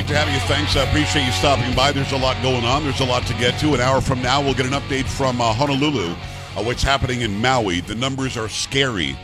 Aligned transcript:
Great 0.00 0.08
to 0.08 0.16
have 0.16 0.32
you. 0.32 0.40
Thanks. 0.48 0.76
I 0.76 0.84
appreciate 0.88 1.26
you 1.26 1.32
stopping 1.32 1.76
by. 1.76 1.92
There's 1.92 2.12
a 2.12 2.16
lot 2.16 2.40
going 2.42 2.64
on. 2.64 2.84
There's 2.84 3.00
a 3.00 3.04
lot 3.04 3.26
to 3.26 3.34
get 3.34 3.60
to. 3.60 3.74
An 3.74 3.82
hour 3.82 4.00
from 4.00 4.22
now, 4.22 4.40
we'll 4.40 4.54
get 4.54 4.64
an 4.64 4.72
update 4.72 5.04
from 5.04 5.42
uh, 5.42 5.52
Honolulu, 5.52 6.12
uh, 6.12 6.62
what's 6.64 6.82
happening 6.82 7.20
in 7.20 7.38
Maui. 7.38 7.80
The 7.82 7.94
numbers 7.94 8.38
are 8.38 8.48
scary 8.48 9.14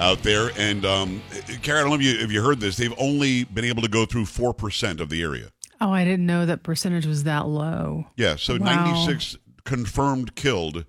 out 0.00 0.24
there. 0.24 0.50
And, 0.58 0.84
um, 0.84 1.22
Karen, 1.62 1.86
I 1.86 1.88
don't 1.88 1.90
know 1.90 1.94
if 1.94 2.02
you, 2.02 2.18
if 2.20 2.32
you 2.32 2.42
heard 2.42 2.58
this. 2.58 2.76
They've 2.76 2.92
only 2.98 3.44
been 3.44 3.64
able 3.64 3.82
to 3.82 3.88
go 3.88 4.04
through 4.06 4.24
4% 4.24 4.98
of 4.98 5.08
the 5.08 5.22
area. 5.22 5.50
Oh, 5.80 5.92
I 5.92 6.02
didn't 6.02 6.26
know 6.26 6.44
that 6.46 6.64
percentage 6.64 7.06
was 7.06 7.22
that 7.22 7.46
low. 7.46 8.06
Yeah, 8.16 8.34
so 8.34 8.54
Wow. 8.58 8.86
96 8.86 9.36
confirmed 9.64 10.34
killed, 10.34 10.84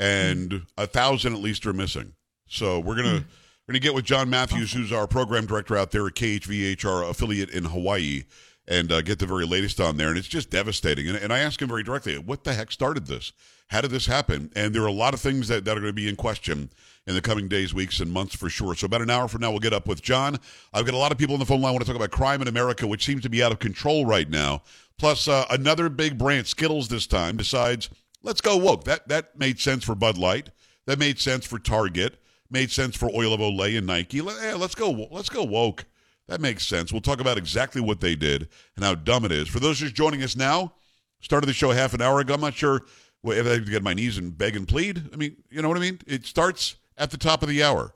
and 0.00 0.62
a 0.76 0.88
thousand 0.88 1.34
at 1.34 1.38
least 1.40 1.64
are 1.66 1.72
missing. 1.72 2.14
So 2.48 2.80
we're 2.80 2.96
gonna 2.96 3.24
we're 3.68 3.72
gonna 3.74 3.78
get 3.78 3.94
with 3.94 4.06
John 4.06 4.28
Matthews, 4.28 4.72
who's 4.72 4.90
our 4.92 5.06
program 5.06 5.46
director 5.46 5.76
out 5.76 5.92
there 5.92 6.04
at 6.08 6.14
KHVH, 6.14 6.84
our 6.84 7.04
affiliate 7.08 7.50
in 7.50 7.64
Hawaii, 7.64 8.24
and 8.68 8.92
uh, 8.92 9.00
get 9.00 9.18
the 9.18 9.26
very 9.26 9.46
latest 9.46 9.80
on 9.80 9.96
there. 9.96 10.08
And 10.08 10.18
it's 10.18 10.28
just 10.28 10.50
devastating. 10.50 11.08
And, 11.08 11.16
and 11.16 11.32
I 11.32 11.38
asked 11.38 11.60
him 11.60 11.68
very 11.68 11.82
directly, 11.82 12.18
"What 12.18 12.44
the 12.44 12.54
heck 12.54 12.70
started 12.70 13.06
this? 13.06 13.32
How 13.68 13.80
did 13.80 13.90
this 13.90 14.06
happen?" 14.06 14.52
And 14.54 14.74
there 14.74 14.82
are 14.82 14.86
a 14.86 14.92
lot 14.92 15.14
of 15.14 15.20
things 15.20 15.48
that, 15.48 15.64
that 15.64 15.76
are 15.76 15.80
going 15.80 15.90
to 15.90 15.92
be 15.92 16.08
in 16.08 16.16
question 16.16 16.70
in 17.06 17.14
the 17.14 17.22
coming 17.22 17.48
days, 17.48 17.72
weeks, 17.72 18.00
and 18.00 18.12
months 18.12 18.36
for 18.36 18.50
sure. 18.50 18.74
So 18.74 18.84
about 18.84 19.00
an 19.00 19.10
hour 19.10 19.26
from 19.26 19.40
now, 19.40 19.50
we'll 19.50 19.60
get 19.60 19.72
up 19.72 19.88
with 19.88 20.02
John. 20.02 20.38
I've 20.74 20.84
got 20.84 20.94
a 20.94 20.98
lot 20.98 21.10
of 21.10 21.18
people 21.18 21.34
on 21.34 21.40
the 21.40 21.46
phone 21.46 21.62
line 21.62 21.72
want 21.72 21.84
to 21.84 21.90
talk 21.90 21.96
about 21.96 22.10
crime 22.10 22.42
in 22.42 22.48
America, 22.48 22.86
which 22.86 23.04
seems 23.04 23.22
to 23.22 23.30
be 23.30 23.42
out 23.42 23.50
of 23.50 23.58
control 23.58 24.04
right 24.04 24.28
now. 24.28 24.62
Plus, 24.98 25.26
uh, 25.26 25.46
another 25.50 25.88
big 25.88 26.18
brand, 26.18 26.46
Skittles 26.46 26.88
this 26.88 27.06
time, 27.06 27.36
decides 27.38 27.88
let's 28.22 28.42
go 28.42 28.56
woke. 28.56 28.84
That 28.84 29.08
that 29.08 29.38
made 29.38 29.58
sense 29.58 29.84
for 29.84 29.94
Bud 29.94 30.18
Light. 30.18 30.50
That 30.84 30.98
made 30.98 31.18
sense 31.18 31.46
for 31.46 31.58
Target. 31.58 32.22
Made 32.50 32.70
sense 32.70 32.96
for 32.96 33.10
Oil 33.14 33.34
of 33.34 33.40
Olay 33.40 33.76
and 33.76 33.86
Nike. 33.86 34.22
Let, 34.22 34.42
eh, 34.42 34.54
let's 34.56 34.74
go. 34.74 35.08
Let's 35.10 35.28
go 35.28 35.44
woke. 35.44 35.84
That 36.28 36.40
makes 36.40 36.66
sense. 36.66 36.92
We'll 36.92 37.00
talk 37.00 37.20
about 37.20 37.38
exactly 37.38 37.80
what 37.80 38.00
they 38.00 38.14
did 38.14 38.48
and 38.76 38.84
how 38.84 38.94
dumb 38.94 39.24
it 39.24 39.32
is. 39.32 39.48
For 39.48 39.60
those 39.60 39.78
just 39.78 39.94
joining 39.94 40.22
us 40.22 40.36
now, 40.36 40.74
started 41.20 41.46
the 41.46 41.52
show 41.54 41.70
half 41.72 41.94
an 41.94 42.02
hour 42.02 42.20
ago. 42.20 42.34
I'm 42.34 42.40
not 42.40 42.54
sure 42.54 42.82
if 43.24 43.46
I 43.46 43.58
get 43.58 43.82
my 43.82 43.94
knees 43.94 44.18
and 44.18 44.36
beg 44.36 44.54
and 44.54 44.68
plead. 44.68 45.08
I 45.12 45.16
mean, 45.16 45.36
you 45.50 45.62
know 45.62 45.68
what 45.68 45.78
I 45.78 45.80
mean? 45.80 45.98
It 46.06 46.26
starts 46.26 46.76
at 46.98 47.10
the 47.10 47.16
top 47.16 47.42
of 47.42 47.48
the 47.48 47.62
hour. 47.62 47.94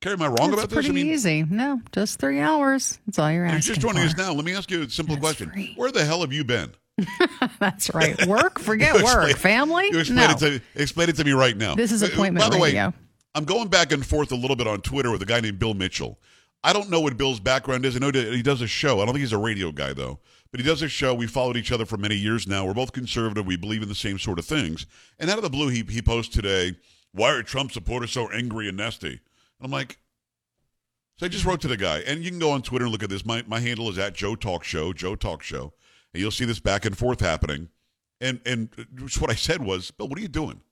Carrie, 0.00 0.14
am 0.14 0.22
I 0.22 0.26
wrong 0.28 0.52
about 0.52 0.68
this? 0.68 0.74
pretty 0.74 0.90
I 0.90 0.92
mean, 0.92 1.12
asking. 1.14 1.48
No, 1.50 1.80
just 1.92 2.18
three 2.20 2.38
hours. 2.38 2.98
That's 3.06 3.18
all 3.18 3.30
you're 3.32 3.46
you're 3.46 3.54
asking. 3.56 3.74
just 3.74 3.80
joining 3.80 4.02
for. 4.02 4.08
us 4.08 4.16
now. 4.16 4.32
Let 4.32 4.44
me 4.44 4.54
ask 4.54 4.70
you 4.70 4.82
a 4.82 4.90
simple 4.90 5.16
That's 5.16 5.24
question. 5.24 5.50
free. 5.50 5.72
Where 5.76 5.90
the 5.90 6.04
hell 6.04 6.20
have 6.20 6.32
you 6.32 6.44
been? 6.44 6.70
That's 7.58 7.92
right. 7.94 8.24
Work? 8.26 8.58
Forget 8.60 8.94
You 8.98 9.04
work. 9.04 9.30
Family? 9.36 9.86
You 9.90 9.98
explain, 10.00 10.18
No. 10.28 10.30
it 10.34 10.38
to, 10.38 10.60
explain 10.76 11.08
it 11.08 11.16
to 11.16 11.24
me 11.24 11.32
right 11.32 11.56
now. 11.56 11.74
This 11.74 11.90
is 11.90 12.02
Uh, 12.02 12.06
appointment 12.06 12.44
By 12.48 12.54
the 12.54 12.60
way, 12.62 12.68
radio. 12.68 12.92
I'm 13.34 13.44
going 13.44 13.68
back 13.68 13.90
and 13.92 14.04
forth 14.06 14.30
a 14.30 14.36
little 14.36 14.54
bit 14.56 14.68
on 14.68 14.80
Twitter 14.82 15.10
with 15.10 15.22
a 15.22 15.26
guy 15.26 15.40
named 15.40 15.58
Bill 15.58 15.74
Mitchell. 15.74 16.18
I 16.64 16.72
don't 16.72 16.88
know 16.88 17.00
what 17.00 17.16
Bill's 17.18 17.40
background 17.40 17.84
is. 17.84 17.94
I 17.94 17.98
know 17.98 18.10
he 18.10 18.42
does 18.42 18.62
a 18.62 18.66
show. 18.66 19.00
I 19.00 19.04
don't 19.04 19.14
think 19.14 19.18
he's 19.18 19.34
a 19.34 19.38
radio 19.38 19.70
guy, 19.70 19.92
though. 19.92 20.18
But 20.50 20.60
he 20.60 20.66
does 20.66 20.80
a 20.80 20.88
show. 20.88 21.14
We 21.14 21.26
followed 21.26 21.58
each 21.58 21.70
other 21.70 21.84
for 21.84 21.98
many 21.98 22.14
years 22.14 22.46
now. 22.46 22.64
We're 22.64 22.74
both 22.74 22.92
conservative. 22.92 23.44
We 23.44 23.56
believe 23.56 23.82
in 23.82 23.88
the 23.88 23.94
same 23.94 24.18
sort 24.18 24.38
of 24.38 24.46
things. 24.46 24.86
And 25.18 25.28
out 25.28 25.36
of 25.36 25.42
the 25.42 25.50
blue, 25.50 25.68
he, 25.68 25.82
he 25.82 26.00
posts 26.00 26.34
today, 26.34 26.76
Why 27.12 27.32
are 27.32 27.42
Trump 27.42 27.70
supporters 27.70 28.12
so 28.12 28.30
angry 28.30 28.66
and 28.66 28.78
nasty? 28.78 29.08
And 29.08 29.20
I'm 29.60 29.70
like, 29.70 29.98
so 31.18 31.26
I 31.26 31.28
just 31.28 31.44
wrote 31.44 31.60
to 31.60 31.68
the 31.68 31.76
guy. 31.76 31.98
And 31.98 32.24
you 32.24 32.30
can 32.30 32.40
go 32.40 32.50
on 32.50 32.62
Twitter 32.62 32.86
and 32.86 32.92
look 32.92 33.02
at 33.02 33.10
this. 33.10 33.26
My, 33.26 33.44
my 33.46 33.60
handle 33.60 33.90
is 33.90 33.98
at 33.98 34.14
Joe 34.14 34.34
Talk 34.34 34.64
Show, 34.64 34.92
Joe 34.92 35.14
Talk 35.14 35.42
Show. 35.42 35.74
And 36.12 36.20
you'll 36.20 36.30
see 36.30 36.44
this 36.44 36.60
back 36.60 36.84
and 36.84 36.96
forth 36.96 37.20
happening. 37.20 37.68
And, 38.20 38.40
and 38.46 38.70
what 39.18 39.30
I 39.30 39.34
said 39.34 39.62
was, 39.62 39.90
Bill, 39.90 40.08
what 40.08 40.18
are 40.18 40.22
you 40.22 40.28
doing? 40.28 40.62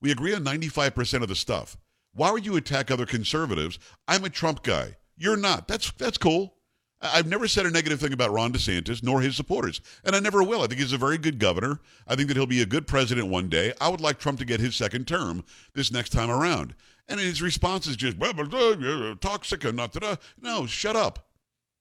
We 0.00 0.12
agree 0.12 0.34
on 0.34 0.44
95% 0.44 1.22
of 1.22 1.28
the 1.28 1.34
stuff. 1.34 1.76
Why 2.14 2.30
would 2.30 2.46
you 2.46 2.56
attack 2.56 2.90
other 2.90 3.06
conservatives? 3.06 3.78
I'm 4.06 4.24
a 4.24 4.30
Trump 4.30 4.62
guy. 4.62 4.96
You're 5.16 5.36
not. 5.36 5.68
That's 5.68 5.90
that's 5.92 6.18
cool. 6.18 6.54
I've 7.02 7.26
never 7.26 7.48
said 7.48 7.66
a 7.66 7.70
negative 7.70 7.98
thing 7.98 8.12
about 8.12 8.32
Ron 8.32 8.52
DeSantis 8.52 9.02
nor 9.02 9.20
his 9.20 9.34
supporters, 9.34 9.80
and 10.04 10.14
I 10.14 10.20
never 10.20 10.42
will. 10.42 10.62
I 10.62 10.68
think 10.68 10.80
he's 10.80 10.92
a 10.92 10.98
very 10.98 11.18
good 11.18 11.40
governor. 11.40 11.80
I 12.06 12.14
think 12.14 12.28
that 12.28 12.36
he'll 12.36 12.46
be 12.46 12.62
a 12.62 12.66
good 12.66 12.86
president 12.86 13.26
one 13.26 13.48
day. 13.48 13.72
I 13.80 13.88
would 13.88 14.00
like 14.00 14.18
Trump 14.18 14.38
to 14.38 14.44
get 14.44 14.60
his 14.60 14.76
second 14.76 15.08
term 15.08 15.44
this 15.74 15.90
next 15.90 16.10
time 16.10 16.30
around. 16.30 16.74
And 17.08 17.18
his 17.18 17.42
response 17.42 17.88
is 17.88 17.96
just 17.96 18.18
blah, 18.18 18.32
blah, 18.32 18.44
blah, 18.44 19.14
toxic 19.20 19.64
and 19.64 19.76
not 19.76 19.92
da. 19.92 20.16
No, 20.40 20.66
shut 20.66 20.94
up. 20.94 21.28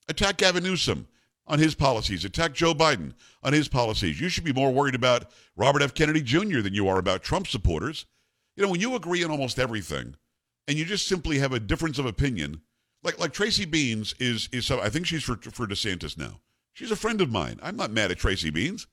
Attack 0.10 0.38
Gavin 0.38 0.64
Newsom 0.64 1.08
on 1.46 1.60
his 1.60 1.76
policies. 1.76 2.26
Attack 2.26 2.54
Joe 2.54 2.74
Biden 2.74 3.14
on 3.44 3.54
his 3.54 3.68
policies. 3.68 4.20
You 4.20 4.30
should 4.30 4.44
be 4.44 4.54
more 4.54 4.72
worried 4.72 4.96
about 4.96 5.32
Robert 5.56 5.84
F. 5.84 5.94
Kennedy 5.94 6.22
Jr. 6.22 6.62
than 6.62 6.74
you 6.74 6.88
are 6.88 6.98
about 6.98 7.22
Trump 7.22 7.48
supporters. 7.48 8.06
You 8.56 8.64
know, 8.64 8.72
when 8.72 8.82
you 8.82 8.96
agree 8.96 9.24
on 9.24 9.32
almost 9.32 9.60
everything, 9.60 10.16
and 10.68 10.78
you 10.78 10.86
just 10.86 11.08
simply 11.08 11.40
have 11.40 11.54
a 11.54 11.60
difference 11.60 12.00
of 12.00 12.06
opinion, 12.06 12.62
like 13.04 13.20
like 13.20 13.34
Tracy 13.34 13.66
Beanz 13.66 14.14
is 14.20 14.50
is 14.52 14.70
I 14.72 14.90
think 14.90 15.06
she's 15.06 15.24
for 15.24 15.36
for 15.36 15.68
DeSantis 15.68 16.18
now. 16.18 16.40
She's 16.74 16.92
a 16.92 16.96
friend 16.96 17.22
of 17.22 17.32
mine. 17.32 17.60
I'm 17.62 17.76
not 17.76 17.92
mad 17.92 18.12
at 18.12 18.18
Tracy 18.18 18.52
Beanz. 18.52 18.88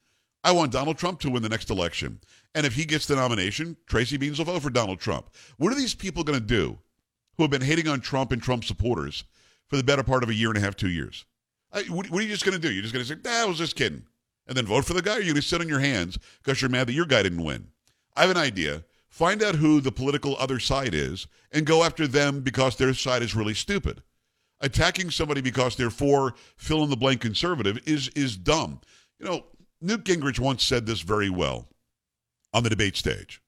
I 0.44 0.52
want 0.52 0.72
Donald 0.72 0.98
Trump 0.98 1.20
to 1.20 1.30
win 1.30 1.42
the 1.42 1.48
next 1.48 1.70
election. 1.70 2.20
And 2.54 2.64
if 2.64 2.74
he 2.74 2.84
gets 2.84 3.06
the 3.06 3.16
nomination, 3.16 3.76
Tracy 3.86 4.18
Beanz 4.18 4.38
will 4.38 4.46
vote 4.46 4.62
for 4.62 4.70
Donald 4.70 5.00
Trump. 5.00 5.30
What 5.56 5.72
are 5.72 5.76
these 5.76 5.94
people 5.94 6.24
going 6.24 6.38
to 6.38 6.44
do 6.44 6.78
who 7.36 7.42
have 7.42 7.50
been 7.50 7.62
hating 7.62 7.88
on 7.88 8.00
Trump 8.00 8.32
and 8.32 8.42
Trump 8.42 8.64
supporters 8.64 9.24
for 9.68 9.76
the 9.76 9.84
better 9.84 10.02
part 10.02 10.22
of 10.22 10.28
a 10.28 10.34
year 10.34 10.48
and 10.48 10.58
a 10.58 10.60
half, 10.60 10.76
two 10.76 10.88
years? 10.88 11.24
I, 11.72 11.82
what, 11.82 12.10
what 12.10 12.20
are 12.20 12.22
you 12.22 12.30
just 12.30 12.44
going 12.44 12.58
to 12.58 12.66
do? 12.66 12.72
You're 12.72 12.82
just 12.82 12.94
going 12.94 13.04
to 13.04 13.08
say, 13.08 13.20
nah, 13.22 13.42
I 13.42 13.46
was 13.46 13.58
just 13.58 13.76
kidding. 13.76 14.04
And 14.46 14.56
then 14.56 14.64
vote 14.64 14.84
for 14.84 14.94
the 14.94 15.02
guy? 15.02 15.12
Or 15.12 15.16
are 15.16 15.20
you 15.20 15.26
going 15.26 15.36
to 15.36 15.42
sit 15.42 15.60
on 15.60 15.68
your 15.68 15.80
hands 15.80 16.18
because 16.42 16.62
you're 16.62 16.70
mad 16.70 16.88
that 16.88 16.94
your 16.94 17.04
guy 17.04 17.22
didn't 17.22 17.44
win? 17.44 17.68
I 18.16 18.22
have 18.22 18.30
an 18.30 18.36
idea. 18.38 18.84
Find 19.08 19.42
out 19.42 19.56
who 19.56 19.80
the 19.80 19.92
political 19.92 20.36
other 20.38 20.58
side 20.58 20.94
is 20.94 21.26
and 21.50 21.66
go 21.66 21.82
after 21.82 22.06
them 22.06 22.40
because 22.40 22.76
their 22.76 22.94
side 22.94 23.22
is 23.22 23.34
really 23.34 23.54
stupid. 23.54 24.02
Attacking 24.60 25.10
somebody 25.10 25.40
because 25.40 25.76
they're 25.76 25.90
for 25.90 26.34
fill 26.56 26.84
in 26.84 26.90
the 26.90 26.96
blank 26.96 27.20
conservative 27.20 27.78
is 27.86 28.08
is 28.08 28.36
dumb. 28.36 28.80
You 29.18 29.26
know, 29.26 29.44
Newt 29.80 30.04
Gingrich 30.04 30.38
once 30.38 30.64
said 30.64 30.86
this 30.86 31.00
very 31.00 31.30
well 31.30 31.68
on 32.52 32.64
the 32.64 32.70
debate 32.70 32.96
stage. 32.96 33.40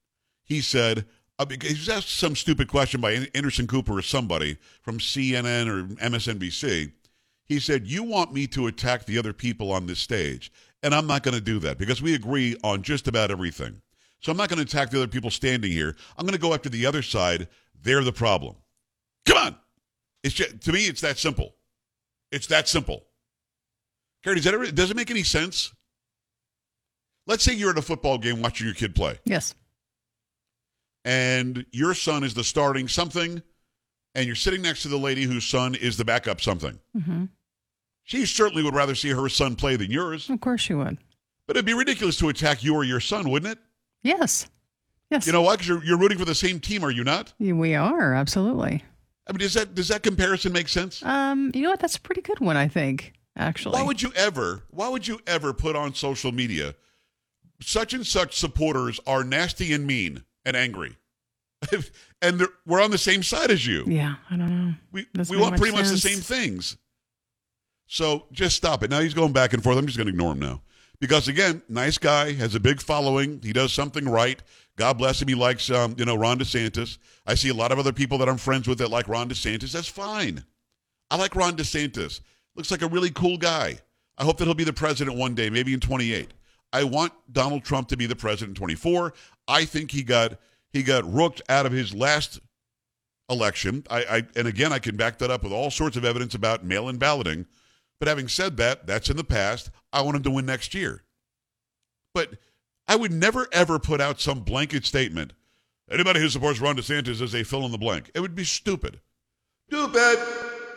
He 0.43 0.61
said, 0.61 1.05
uh, 1.39 1.45
he 1.49 1.73
was 1.73 1.89
asked 1.89 2.09
some 2.09 2.35
stupid 2.35 2.67
question 2.67 3.01
by 3.01 3.27
Anderson 3.33 3.67
Cooper 3.67 3.97
or 3.97 4.01
somebody 4.01 4.57
from 4.81 4.99
CNN 4.99 5.67
or 5.67 5.87
MSNBC. 5.95 6.91
He 7.45 7.59
said, 7.59 7.87
You 7.87 8.03
want 8.03 8.31
me 8.31 8.47
to 8.47 8.67
attack 8.67 9.05
the 9.05 9.17
other 9.17 9.33
people 9.33 9.71
on 9.71 9.87
this 9.87 9.99
stage, 9.99 10.51
and 10.83 10.93
I'm 10.93 11.07
not 11.07 11.23
going 11.23 11.33
to 11.33 11.41
do 11.41 11.59
that 11.59 11.77
because 11.77 12.01
we 12.01 12.13
agree 12.13 12.55
on 12.63 12.83
just 12.83 13.07
about 13.07 13.31
everything. 13.31 13.81
So 14.21 14.31
I'm 14.31 14.37
not 14.37 14.49
going 14.49 14.57
to 14.57 14.63
attack 14.63 14.89
the 14.91 14.97
other 14.97 15.07
people 15.07 15.29
standing 15.29 15.71
here. 15.71 15.95
I'm 16.17 16.25
going 16.25 16.33
to 16.35 16.39
go 16.41 16.53
after 16.53 16.69
the 16.69 16.85
other 16.85 17.01
side. 17.01 17.47
They're 17.83 18.03
the 18.03 18.13
problem. 18.13 18.55
Come 19.25 19.37
on. 19.37 19.55
It's 20.23 20.35
just, 20.35 20.61
to 20.61 20.71
me, 20.71 20.81
it's 20.85 21.01
that 21.01 21.17
simple. 21.17 21.55
It's 22.31 22.47
that 22.47 22.67
simple. 22.69 23.03
Carrie, 24.23 24.35
does, 24.35 24.45
that 24.45 24.53
ever, 24.53 24.69
does 24.71 24.91
it 24.91 24.95
make 24.97 25.09
any 25.09 25.23
sense? 25.23 25.73
Let's 27.25 27.43
say 27.43 27.53
you're 27.53 27.71
at 27.71 27.77
a 27.77 27.81
football 27.81 28.17
game 28.19 28.41
watching 28.41 28.65
your 28.67 28.75
kid 28.75 28.93
play, 28.95 29.19
Yes. 29.25 29.55
and 31.05 31.65
your 31.71 31.93
son 31.93 32.23
is 32.23 32.33
the 32.33 32.43
starting 32.43 32.87
something, 32.87 33.41
and 34.15 34.25
you're 34.25 34.35
sitting 34.35 34.61
next 34.61 34.83
to 34.83 34.87
the 34.87 34.97
lady 34.97 35.23
whose 35.23 35.45
son 35.45 35.75
is 35.75 35.97
the 35.97 36.05
backup 36.05 36.41
something. 36.41 36.79
Mm-hmm. 36.95 37.25
She 38.03 38.25
certainly 38.25 38.63
would 38.63 38.75
rather 38.75 38.95
see 38.95 39.09
her 39.09 39.29
son 39.29 39.55
play 39.55 39.75
than 39.75 39.91
yours, 39.91 40.29
Of 40.29 40.41
course 40.41 40.61
she 40.61 40.73
would. 40.73 40.97
but 41.47 41.55
it'd 41.55 41.65
be 41.65 41.73
ridiculous 41.73 42.17
to 42.17 42.29
attack 42.29 42.63
you 42.63 42.75
or 42.75 42.83
your 42.83 42.99
son, 42.99 43.29
wouldn't 43.29 43.51
it? 43.53 43.59
Yes. 44.03 44.47
Yes. 45.09 45.27
You 45.27 45.33
know 45.33 45.41
why? 45.41 45.53
Because 45.53 45.67
you're, 45.67 45.83
you're 45.83 45.97
rooting 45.97 46.17
for 46.17 46.25
the 46.25 46.35
same 46.35 46.59
team, 46.59 46.83
are 46.83 46.91
you 46.91 47.03
not? 47.03 47.33
we 47.39 47.75
are 47.75 48.13
absolutely. 48.13 48.83
I 49.27 49.33
mean, 49.33 49.39
does 49.39 49.53
that 49.53 49.75
does 49.75 49.89
that 49.89 50.03
comparison 50.03 50.51
make 50.51 50.67
sense? 50.67 51.03
Um, 51.03 51.51
you 51.53 51.61
know 51.61 51.69
what? 51.69 51.79
That's 51.79 51.95
a 51.97 52.01
pretty 52.01 52.21
good 52.21 52.39
one, 52.39 52.57
I 52.57 52.67
think. 52.67 53.13
Actually, 53.37 53.73
Why 53.73 53.83
would 53.83 54.01
you 54.01 54.11
ever? 54.15 54.63
Why 54.71 54.89
would 54.89 55.07
you 55.07 55.19
ever 55.27 55.53
put 55.53 55.75
on 55.75 55.93
social 55.93 56.31
media? 56.31 56.75
Such 57.61 57.93
and 57.93 58.05
such 58.05 58.37
supporters 58.37 58.99
are 59.05 59.23
nasty 59.23 59.71
and 59.73 59.85
mean 59.85 60.23
and 60.43 60.57
angry, 60.57 60.97
and 62.21 62.47
we're 62.65 62.81
on 62.81 62.91
the 62.91 62.97
same 62.97 63.23
side 63.23 63.51
as 63.51 63.65
you. 63.65 63.85
Yeah, 63.87 64.15
I 64.29 64.35
don't 64.35 64.49
know. 64.49 64.73
We 64.91 65.07
Doesn't 65.13 65.33
we 65.33 65.41
want 65.41 65.57
pretty 65.57 65.71
much 65.73 65.83
much 65.85 65.91
the 65.91 65.97
same 65.97 66.19
things. 66.19 66.77
So 67.87 68.25
just 68.31 68.55
stop 68.55 68.83
it. 68.83 68.89
Now 68.89 69.01
he's 69.01 69.13
going 69.13 69.33
back 69.33 69.53
and 69.53 69.63
forth. 69.63 69.77
I'm 69.77 69.85
just 69.85 69.97
going 69.97 70.07
to 70.07 70.13
ignore 70.13 70.31
him 70.31 70.39
now 70.39 70.61
because 71.01 71.27
again, 71.27 71.61
nice 71.67 71.97
guy 71.97 72.31
has 72.33 72.55
a 72.55 72.59
big 72.59 72.79
following. 72.79 73.41
He 73.43 73.51
does 73.51 73.73
something 73.73 74.07
right. 74.07 74.41
God 74.77 74.97
bless 74.97 75.21
him. 75.21 75.27
He 75.27 75.35
likes 75.35 75.69
um, 75.69 75.95
you 75.97 76.05
know 76.05 76.15
Ron 76.15 76.39
DeSantis. 76.39 76.97
I 77.27 77.35
see 77.35 77.49
a 77.49 77.53
lot 77.53 77.73
of 77.73 77.79
other 77.79 77.91
people 77.91 78.17
that 78.19 78.29
I'm 78.29 78.37
friends 78.37 78.67
with 78.67 78.77
that 78.77 78.89
like 78.89 79.09
Ron 79.09 79.27
DeSantis. 79.27 79.73
That's 79.73 79.89
fine. 79.89 80.45
I 81.09 81.17
like 81.17 81.35
Ron 81.35 81.57
DeSantis. 81.57 82.21
Looks 82.55 82.71
like 82.71 82.83
a 82.83 82.87
really 82.87 83.09
cool 83.09 83.37
guy. 83.37 83.79
I 84.17 84.23
hope 84.23 84.37
that 84.37 84.45
he'll 84.45 84.53
be 84.53 84.63
the 84.63 84.71
president 84.71 85.17
one 85.17 85.35
day, 85.35 85.49
maybe 85.49 85.73
in 85.73 85.79
28. 85.79 86.31
I 86.71 86.83
want 86.83 87.11
Donald 87.31 87.63
Trump 87.63 87.89
to 87.89 87.97
be 87.97 88.05
the 88.05 88.15
president 88.15 88.57
in 88.57 88.61
24. 88.61 89.13
I 89.47 89.65
think 89.65 89.91
he 89.91 90.03
got 90.03 90.39
he 90.71 90.83
got 90.83 91.11
rooked 91.11 91.41
out 91.49 91.65
of 91.65 91.71
his 91.71 91.93
last 91.93 92.39
election. 93.29 93.83
I, 93.89 94.03
I 94.03 94.23
and 94.35 94.47
again 94.47 94.71
I 94.71 94.79
can 94.79 94.95
back 94.95 95.17
that 95.17 95.31
up 95.31 95.43
with 95.43 95.51
all 95.51 95.71
sorts 95.71 95.97
of 95.97 96.05
evidence 96.05 96.35
about 96.35 96.63
mail-in 96.63 96.97
balloting. 96.97 97.47
But 98.01 98.07
having 98.07 98.27
said 98.29 98.57
that, 98.57 98.87
that's 98.87 99.11
in 99.11 99.15
the 99.15 99.23
past. 99.23 99.69
I 99.93 100.01
want 100.01 100.17
him 100.17 100.23
to 100.23 100.31
win 100.31 100.47
next 100.47 100.73
year. 100.73 101.03
But 102.15 102.31
I 102.87 102.95
would 102.95 103.11
never 103.11 103.47
ever 103.51 103.77
put 103.77 104.01
out 104.01 104.19
some 104.19 104.39
blanket 104.39 104.87
statement. 104.87 105.33
Anybody 105.87 106.19
who 106.19 106.27
supports 106.27 106.59
Ron 106.59 106.77
DeSantis 106.77 107.21
is 107.21 107.35
a 107.35 107.43
fill 107.43 107.63
in 107.63 107.71
the 107.71 107.77
blank. 107.77 108.09
It 108.15 108.21
would 108.21 108.33
be 108.33 108.43
stupid. 108.43 109.01
Stupid. 109.69 110.17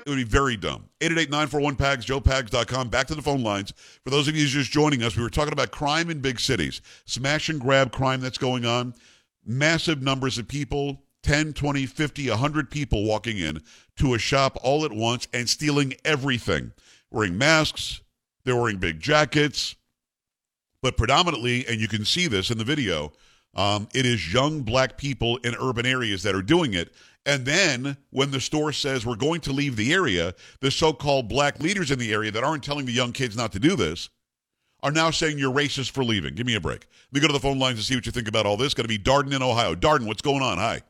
It 0.04 0.10
would 0.10 0.16
be 0.16 0.24
very 0.24 0.58
dumb. 0.58 0.90
888-941-PAGS, 1.00 2.04
joepags.com. 2.04 2.90
Back 2.90 3.06
to 3.06 3.14
the 3.14 3.22
phone 3.22 3.42
lines. 3.42 3.72
For 4.04 4.10
those 4.10 4.28
of 4.28 4.36
you 4.36 4.46
just 4.46 4.70
joining 4.70 5.02
us, 5.02 5.16
we 5.16 5.22
were 5.22 5.30
talking 5.30 5.54
about 5.54 5.70
crime 5.70 6.10
in 6.10 6.20
big 6.20 6.38
cities. 6.38 6.82
Smash 7.06 7.48
and 7.48 7.58
grab 7.58 7.90
crime 7.90 8.20
that's 8.20 8.36
going 8.36 8.66
on. 8.66 8.92
Massive 9.46 10.02
numbers 10.02 10.36
of 10.36 10.46
people, 10.46 11.00
10, 11.22 11.54
20, 11.54 11.86
50, 11.86 12.28
100 12.28 12.70
people 12.70 13.04
walking 13.04 13.38
in 13.38 13.62
to 13.96 14.12
a 14.12 14.18
shop 14.18 14.58
all 14.62 14.84
at 14.84 14.92
once 14.92 15.26
and 15.32 15.48
stealing 15.48 15.94
everything. 16.04 16.72
Wearing 17.14 17.38
masks, 17.38 18.00
they're 18.44 18.56
wearing 18.56 18.78
big 18.78 18.98
jackets, 18.98 19.76
but 20.82 20.96
predominantly, 20.96 21.64
and 21.68 21.80
you 21.80 21.86
can 21.86 22.04
see 22.04 22.26
this 22.26 22.50
in 22.50 22.58
the 22.58 22.64
video, 22.64 23.12
um, 23.54 23.86
it 23.94 24.04
is 24.04 24.34
young 24.34 24.62
black 24.62 24.98
people 24.98 25.36
in 25.44 25.54
urban 25.60 25.86
areas 25.86 26.24
that 26.24 26.34
are 26.34 26.42
doing 26.42 26.74
it. 26.74 26.92
And 27.24 27.46
then 27.46 27.96
when 28.10 28.32
the 28.32 28.40
store 28.40 28.72
says 28.72 29.06
we're 29.06 29.14
going 29.14 29.40
to 29.42 29.52
leave 29.52 29.76
the 29.76 29.92
area, 29.92 30.34
the 30.60 30.72
so 30.72 30.92
called 30.92 31.28
black 31.28 31.60
leaders 31.60 31.92
in 31.92 32.00
the 32.00 32.12
area 32.12 32.32
that 32.32 32.42
aren't 32.42 32.64
telling 32.64 32.84
the 32.84 32.90
young 32.90 33.12
kids 33.12 33.36
not 33.36 33.52
to 33.52 33.60
do 33.60 33.76
this 33.76 34.10
are 34.82 34.90
now 34.90 35.12
saying 35.12 35.38
you're 35.38 35.54
racist 35.54 35.92
for 35.92 36.02
leaving. 36.02 36.34
Give 36.34 36.46
me 36.46 36.56
a 36.56 36.60
break. 36.60 36.84
Let 37.12 37.12
me 37.12 37.20
go 37.20 37.28
to 37.28 37.32
the 37.32 37.38
phone 37.38 37.60
lines 37.60 37.78
and 37.78 37.84
see 37.84 37.94
what 37.94 38.06
you 38.06 38.12
think 38.12 38.26
about 38.26 38.44
all 38.44 38.56
this. 38.56 38.74
Going 38.74 38.88
to 38.88 38.88
be 38.88 38.98
Darden 38.98 39.32
in 39.32 39.40
Ohio. 39.40 39.76
Darden, 39.76 40.06
what's 40.06 40.20
going 40.20 40.42
on? 40.42 40.58
Hi. 40.58 40.82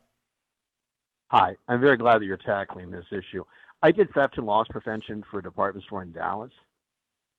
Hi. 1.27 1.55
I'm 1.67 1.79
very 1.79 1.97
glad 1.97 2.21
that 2.21 2.25
you're 2.25 2.37
tackling 2.37 2.89
this 2.89 3.05
issue. 3.11 3.43
I 3.85 3.91
did 3.91 4.11
theft 4.15 4.39
and 4.39 4.47
loss 4.47 4.65
prevention 4.67 5.23
for 5.29 5.37
a 5.37 5.43
department 5.43 5.85
store 5.85 6.01
in 6.01 6.11
Dallas. 6.11 6.49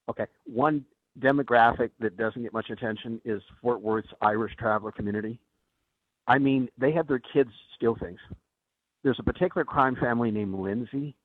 Okay. 0.09 0.27
One 0.45 0.85
demographic 1.19 1.91
that 1.99 2.17
doesn't 2.17 2.41
get 2.41 2.53
much 2.53 2.71
attention 2.71 3.21
is 3.25 3.43
Fort 3.61 3.81
Worth's 3.81 4.11
Irish 4.23 4.55
traveler 4.57 4.93
community. 4.93 5.41
I 6.29 6.39
mean, 6.39 6.69
they 6.79 6.93
have 6.93 7.09
their 7.09 7.19
kids 7.19 7.51
steal 7.75 7.97
things. 7.97 8.21
There's 9.03 9.19
a 9.19 9.25
particular 9.25 9.65
crime 9.65 9.97
family 9.97 10.31
named 10.31 10.55
Lindsay. 10.55 11.17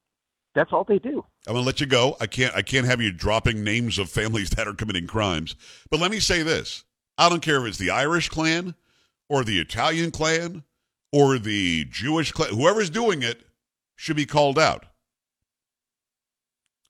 That's 0.56 0.74
all 0.74 0.86
they 0.86 0.98
do. 0.98 1.24
I'm 1.46 1.54
gonna 1.54 1.68
let 1.68 1.80
you 1.80 1.86
go. 1.86 2.18
I 2.20 2.26
can't. 2.26 2.56
I 2.56 2.64
can't 2.64 2.88
have 2.88 3.00
you 3.00 3.12
dropping 3.12 3.64
names 3.64 4.00
of 4.00 4.10
families 4.10 4.50
that 4.52 4.68
are 4.68 4.74
committing 4.74 5.06
crimes. 5.06 5.56
But 5.92 6.00
let 6.00 6.10
me 6.10 6.20
say 6.20 6.42
this: 6.42 6.84
I 7.20 7.30
don't 7.30 7.44
care 7.44 7.62
if 7.62 7.68
it's 7.68 7.78
the 7.78 7.92
Irish 7.92 8.28
clan, 8.30 8.74
or 9.30 9.44
the 9.44 9.60
Italian 9.60 10.10
clan, 10.10 10.64
or 11.12 11.38
the 11.38 11.86
Jewish 11.86 12.32
clan. 12.32 12.56
Whoever's 12.56 12.90
doing 12.90 13.22
it 13.22 13.44
should 13.96 14.18
be 14.18 14.26
called 14.26 14.58
out. 14.58 14.88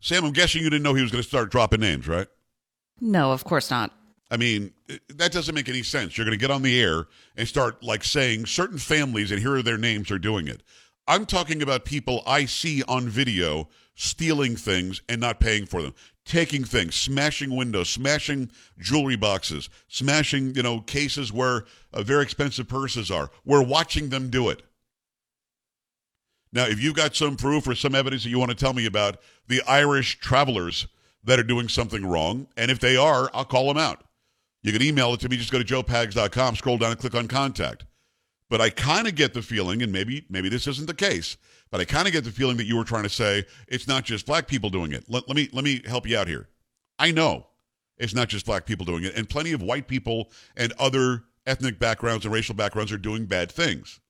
Sam, 0.02 0.26
I'm 0.26 0.34
guessing 0.34 0.64
you 0.64 0.70
didn't 0.70 0.84
know 0.84 0.96
he 0.96 1.04
was 1.04 1.12
going 1.12 1.24
to 1.24 1.28
start 1.28 1.52
dropping 1.52 1.80
names, 1.80 2.08
right? 2.08 2.28
No, 3.00 3.32
of 3.32 3.44
course 3.44 3.70
not. 3.70 3.94
I 4.32 4.38
mean, 4.38 4.74
that 5.10 5.32
doesn't 5.32 5.54
make 5.54 5.70
any 5.70 5.84
sense. 5.84 6.18
You're 6.18 6.26
going 6.26 6.38
to 6.38 6.42
get 6.42 6.52
on 6.52 6.64
the 6.64 6.82
air 6.82 7.08
and 7.36 7.48
start 7.48 7.84
like 7.84 8.04
saying 8.04 8.48
certain 8.48 8.78
families 8.78 9.32
and 9.32 9.40
here 9.40 9.56
are 9.56 9.62
their 9.62 9.78
names 9.78 10.10
are 10.10 10.20
doing 10.20 10.48
it. 10.48 10.64
I'm 11.08 11.26
talking 11.26 11.62
about 11.62 11.86
people 11.86 12.24
I 12.26 12.46
see 12.46 12.84
on 12.84 13.10
video 13.10 13.70
stealing 13.96 14.56
things 14.56 15.02
and 15.10 15.22
not 15.22 15.40
paying 15.40 15.66
for 15.66 15.82
them, 15.82 15.94
taking 16.26 16.64
things, 16.64 16.96
smashing 16.96 17.56
windows, 17.56 17.90
smashing 17.90 18.50
jewelry 18.80 19.18
boxes, 19.18 19.70
smashing, 19.88 20.56
you 20.56 20.64
know, 20.64 20.80
cases 20.80 21.32
where 21.32 21.66
uh, 21.94 22.02
very 22.02 22.24
expensive 22.24 22.68
purses 22.68 23.12
are. 23.12 23.30
We're 23.46 23.64
watching 23.64 24.10
them 24.10 24.30
do 24.30 24.50
it. 24.50 24.64
Now, 26.54 26.66
if 26.66 26.82
you've 26.82 26.96
got 26.96 27.16
some 27.16 27.38
proof 27.38 27.68
or 27.68 27.76
some 27.76 27.96
evidence 27.96 28.24
that 28.24 28.30
you 28.30 28.40
want 28.40 28.52
to 28.52 28.58
tell 28.58 28.74
me 28.74 28.86
about 28.86 29.18
the 29.48 29.62
Irish 29.68 30.20
travelers 30.20 30.88
that 31.24 31.40
are 31.40 31.44
doing 31.44 31.70
something 31.70 32.06
wrong, 32.06 32.48
and 32.58 32.70
if 32.70 32.80
they 32.80 32.98
are, 32.98 33.30
I'll 33.34 33.46
call 33.46 33.68
them 33.68 33.78
out. 33.78 34.04
You 34.64 34.72
can 34.72 34.82
email 34.82 35.14
it 35.14 35.20
to 35.22 35.30
me. 35.30 35.38
Just 35.38 35.52
go 35.52 35.62
to 35.62 35.66
joepags.com, 35.66 36.56
scroll 36.56 36.78
down, 36.78 36.92
and 36.92 37.00
click 37.00 37.16
on 37.16 37.28
contact. 37.28 37.86
But 38.50 38.60
I 38.60 38.70
kind 38.70 39.08
of 39.08 39.16
get 39.16 39.34
the 39.34 39.42
feeling, 39.42 39.82
and 39.82 39.94
maybe 39.94 40.26
maybe 40.30 40.50
this 40.50 40.68
isn't 40.68 40.88
the 40.88 40.94
case, 40.94 41.38
but 41.72 41.80
I 41.80 41.86
kind 41.86 42.06
of 42.06 42.12
get 42.12 42.26
the 42.26 42.32
feeling 42.32 42.58
that 42.58 42.66
you 42.66 42.76
were 42.76 42.84
trying 42.84 43.04
to 43.04 43.10
say 43.10 43.46
it's 43.70 43.88
not 43.88 44.04
just 44.04 44.26
black 44.26 44.46
people 44.46 44.70
doing 44.70 44.92
it. 44.92 45.06
Let, 45.08 45.28
let 45.30 45.38
me 45.38 45.50
let 45.54 45.64
me 45.64 45.82
help 45.88 46.06
you 46.06 46.18
out 46.18 46.28
here. 46.28 46.50
I 47.00 47.12
know 47.12 47.48
it's 47.98 48.14
not 48.14 48.28
just 48.28 48.46
black 48.46 48.66
people 48.66 48.86
doing 48.86 49.06
it, 49.06 49.16
and 49.16 49.30
plenty 49.30 49.54
of 49.54 49.62
white 49.62 49.88
people 49.88 50.32
and 50.58 50.74
other 50.78 51.24
ethnic 51.48 51.80
backgrounds 51.80 52.26
and 52.26 52.34
racial 52.34 52.54
backgrounds 52.54 52.92
are 52.92 52.98
doing 52.98 53.26
bad 53.26 53.50
things. 53.50 54.01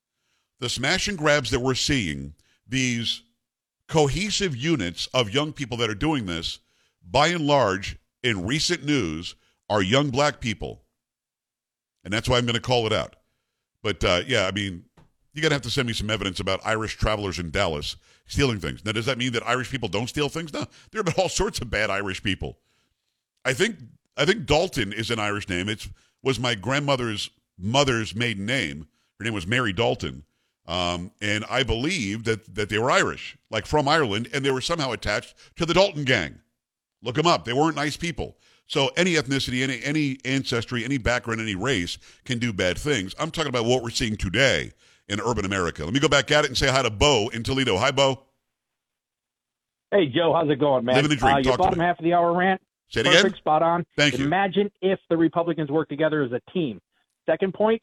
The 0.62 0.70
smash 0.70 1.10
and 1.10 1.18
grabs 1.18 1.50
that 1.50 1.60
we're 1.60 1.74
seeing, 1.74 2.34
these 2.68 3.24
cohesive 3.90 4.56
units 4.56 5.08
of 5.08 5.32
young 5.32 5.52
people 5.52 5.76
that 5.78 5.90
are 5.90 5.96
doing 5.96 6.28
this, 6.28 6.60
by 7.04 7.28
and 7.28 7.46
large, 7.46 7.98
in 8.24 8.46
recent 8.46 8.86
news, 8.86 9.36
are 9.70 9.82
young 9.82 10.12
black 10.12 10.40
people. 10.40 10.84
And 12.04 12.14
that's 12.14 12.30
why 12.30 12.38
I'm 12.38 12.46
going 12.46 12.56
to 12.56 12.62
call 12.62 12.86
it 12.86 12.94
out. 12.94 13.16
But 13.82 14.04
uh, 14.04 14.22
yeah, 14.28 14.46
I 14.46 14.52
mean, 14.52 14.86
you're 15.34 15.42
going 15.42 15.50
to 15.50 15.56
have 15.56 15.64
to 15.64 15.72
send 15.72 15.88
me 15.88 15.94
some 15.94 16.10
evidence 16.10 16.40
about 16.40 16.62
Irish 16.64 16.96
travelers 16.96 17.40
in 17.40 17.50
Dallas 17.50 17.96
stealing 18.28 18.60
things. 18.60 18.86
Now, 18.86 18.92
does 18.92 19.08
that 19.08 19.18
mean 19.18 19.34
that 19.34 19.48
Irish 19.48 19.72
people 19.72 19.90
don't 19.90 20.08
steal 20.08 20.30
things? 20.30 20.54
No, 20.54 20.66
there 20.92 21.00
have 21.00 21.06
been 21.06 21.16
all 21.18 21.30
sorts 21.30 21.60
of 21.60 21.70
bad 21.70 21.90
Irish 21.90 22.22
people. 22.22 22.60
I 23.44 23.54
think 23.54 23.78
I 24.16 24.26
think 24.26 24.46
Dalton 24.46 24.94
is 24.94 25.10
an 25.10 25.20
Irish 25.20 25.50
name. 25.50 25.68
It 25.70 25.88
was 26.22 26.40
my 26.40 26.54
grandmother's 26.54 27.32
mother's 27.58 28.16
maiden 28.16 28.46
name. 28.46 28.88
Her 29.18 29.26
name 29.26 29.34
was 29.34 29.48
Mary 29.48 29.74
Dalton. 29.74 30.24
Um, 30.68 31.12
and 31.22 31.44
I 31.50 31.64
believe 31.64 32.24
that, 32.26 32.56
that 32.56 32.70
they 32.70 32.78
were 32.78 32.92
Irish, 32.92 33.38
like 33.50 33.66
from 33.66 33.88
Ireland, 33.88 34.30
and 34.34 34.46
they 34.46 34.52
were 34.52 34.62
somehow 34.62 34.92
attached 34.92 35.36
to 35.58 35.66
the 35.66 35.74
Dalton 35.74 36.04
gang. 36.04 36.40
Look 37.02 37.16
them 37.16 37.28
up. 37.28 37.46
They 37.46 37.54
weren't 37.54 37.76
nice 37.76 37.98
people. 37.98 38.38
So 38.68 38.90
any 38.96 39.16
ethnicity, 39.16 39.64
any 39.64 39.84
any 39.84 40.18
ancestry, 40.24 40.86
any 40.86 40.98
background, 40.98 41.42
any 41.42 41.56
race 41.56 41.98
can 42.24 42.40
do 42.40 42.54
bad 42.54 42.78
things. 42.78 43.14
I'm 43.20 43.32
talking 43.32 43.50
about 43.50 43.66
what 43.66 43.84
we're 43.84 43.90
seeing 43.90 44.16
today 44.16 44.72
in 45.10 45.20
urban 45.20 45.44
America. 45.44 45.84
Let 45.84 45.94
me 45.94 46.00
go 46.00 46.08
back 46.08 46.32
at 46.32 46.46
it 46.46 46.48
and 46.48 46.58
say 46.58 46.70
hi 46.70 46.82
to 46.82 46.90
Bo 46.90 47.30
in 47.34 47.44
Toledo. 47.44 47.76
Hi, 47.78 47.92
Bo. 47.92 48.24
Hey, 49.92 50.08
Joe. 50.08 50.34
How's 50.34 50.50
it 50.50 50.60
going, 50.60 50.86
man? 50.86 50.96
Living 50.96 51.10
the 51.10 51.18
dream. 51.18 51.36
Uh, 51.36 51.40
your 51.40 51.58
bottom 51.58 51.80
half 51.80 52.00
of 52.00 52.06
the 52.06 52.14
hour 52.14 52.34
rant. 52.34 52.62
Say 52.88 53.02
it 53.02 53.06
Perfect, 53.06 53.26
again. 53.26 53.38
spot 53.38 53.62
on. 53.62 53.86
Thank 53.98 54.18
you. 54.18 54.26
Imagine 54.26 54.72
if 54.82 55.00
the 55.10 55.18
Republicans 55.18 55.70
work 55.70 55.90
together 55.90 56.24
as 56.24 56.32
a 56.32 56.40
team. 56.52 56.80
Second 57.26 57.54
point, 57.54 57.82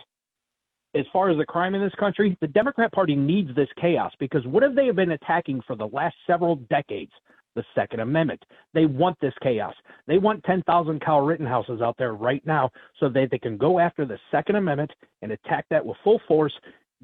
as 0.95 1.05
far 1.13 1.31
as 1.31 1.37
the 1.37 1.45
crime 1.45 1.75
in 1.75 1.83
this 1.83 1.95
country, 1.99 2.37
the 2.41 2.47
Democrat 2.47 2.93
Party 2.93 3.15
needs 3.15 3.55
this 3.55 3.69
chaos 3.81 4.13
because 4.19 4.47
what 4.47 4.63
have 4.63 4.75
they 4.75 4.91
been 4.91 5.13
attacking 5.13 5.61
for 5.67 5.77
the 5.77 5.89
last 5.89 6.17
several 6.27 6.57
decades? 6.71 7.13
The 7.55 7.65
Second 7.75 8.01
Amendment. 8.01 8.45
They 8.73 8.87
want 8.87 9.19
this 9.21 9.33
chaos. 9.43 9.75
They 10.07 10.19
want 10.19 10.45
10,000 10.45 11.01
Kyle 11.01 11.23
Rittenhouses 11.23 11.81
out 11.83 11.97
there 11.99 12.13
right 12.15 12.45
now 12.47 12.71
so 13.01 13.09
that 13.09 13.29
they 13.31 13.39
can 13.39 13.57
go 13.57 13.81
after 13.81 14.05
the 14.05 14.19
Second 14.31 14.57
Amendment 14.57 14.93
and 15.23 15.33
attack 15.33 15.67
that 15.71 15.85
with 15.85 15.97
full 16.05 16.21
force, 16.29 16.53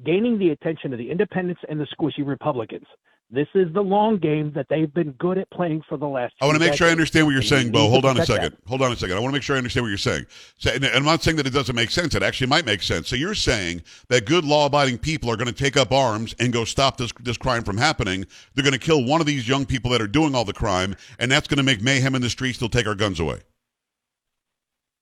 gaining 0.05 0.39
the 0.39 0.51
attention 0.51 0.93
of 0.93 0.99
the 0.99 1.11
independents 1.11 1.61
and 1.67 1.79
the 1.79 1.87
squishy 1.87 2.25
Republicans. 2.25 2.87
This 3.31 3.47
is 3.55 3.73
the 3.73 3.81
long 3.81 4.19
game 4.19 4.51
that 4.53 4.67
they've 4.69 4.93
been 4.93 5.11
good 5.13 5.39
at 5.39 5.49
playing 5.49 5.81
for 5.89 5.97
the 5.97 6.05
last. 6.05 6.35
I 6.41 6.45
want 6.45 6.59
to 6.59 6.63
make 6.63 6.75
sure 6.75 6.87
I 6.87 6.91
understand 6.91 7.25
what 7.25 7.33
you're 7.33 7.41
saying, 7.41 7.71
Bo. 7.71 7.89
Hold 7.89 8.05
on 8.05 8.19
a 8.19 8.25
second. 8.25 8.55
Hold 8.67 8.83
on 8.83 8.91
a 8.91 8.95
second. 8.95 9.17
I 9.17 9.19
want 9.19 9.31
to 9.31 9.35
make 9.35 9.41
sure 9.41 9.55
I 9.55 9.57
understand 9.57 9.83
what 9.83 9.89
you're 9.89 9.97
saying. 9.97 10.27
So, 10.57 10.69
and 10.69 10.85
I'm 10.85 11.03
not 11.03 11.23
saying 11.23 11.37
that 11.37 11.47
it 11.47 11.53
doesn't 11.53 11.75
make 11.75 11.89
sense. 11.89 12.13
It 12.13 12.21
actually 12.21 12.47
might 12.47 12.65
make 12.65 12.83
sense. 12.83 13.09
So 13.09 13.15
you're 13.15 13.33
saying 13.33 13.81
that 14.09 14.25
good 14.27 14.45
law-abiding 14.45 14.99
people 14.99 15.31
are 15.31 15.35
going 15.37 15.47
to 15.47 15.53
take 15.53 15.75
up 15.75 15.91
arms 15.91 16.35
and 16.39 16.53
go 16.53 16.65
stop 16.65 16.97
this 16.97 17.11
this 17.21 17.35
crime 17.35 17.63
from 17.63 17.77
happening. 17.77 18.27
They're 18.53 18.63
going 18.63 18.73
to 18.73 18.79
kill 18.79 19.03
one 19.03 19.21
of 19.21 19.27
these 19.27 19.47
young 19.47 19.65
people 19.65 19.89
that 19.91 20.01
are 20.01 20.07
doing 20.07 20.35
all 20.35 20.45
the 20.45 20.53
crime, 20.53 20.95
and 21.17 21.31
that's 21.31 21.47
going 21.47 21.57
to 21.57 21.63
make 21.63 21.81
mayhem 21.81 22.13
in 22.13 22.21
the 22.21 22.29
streets. 22.29 22.59
They'll 22.59 22.69
take 22.69 22.87
our 22.87 22.95
guns 22.95 23.19
away. 23.19 23.39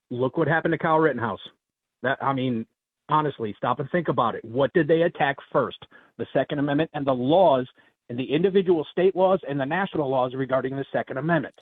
look 0.09 0.37
what 0.37 0.47
happened 0.47 0.71
to 0.71 0.77
Kyle 0.77 0.99
Rittenhouse. 0.99 1.41
That 2.03 2.17
I 2.23 2.33
mean, 2.33 2.65
honestly, 3.09 3.53
stop 3.57 3.79
and 3.79 3.89
think 3.91 4.07
about 4.07 4.35
it. 4.35 4.45
What 4.45 4.71
did 4.73 4.87
they 4.87 5.01
attack 5.01 5.37
first? 5.51 5.77
The 6.17 6.25
Second 6.33 6.59
Amendment 6.59 6.91
and 6.93 7.05
the 7.05 7.13
laws 7.13 7.67
and 8.09 8.19
the 8.19 8.33
individual 8.33 8.85
state 8.91 9.15
laws 9.15 9.39
and 9.47 9.59
the 9.59 9.65
national 9.65 10.09
laws 10.09 10.33
regarding 10.35 10.75
the 10.75 10.85
Second 10.91 11.17
Amendment. 11.17 11.55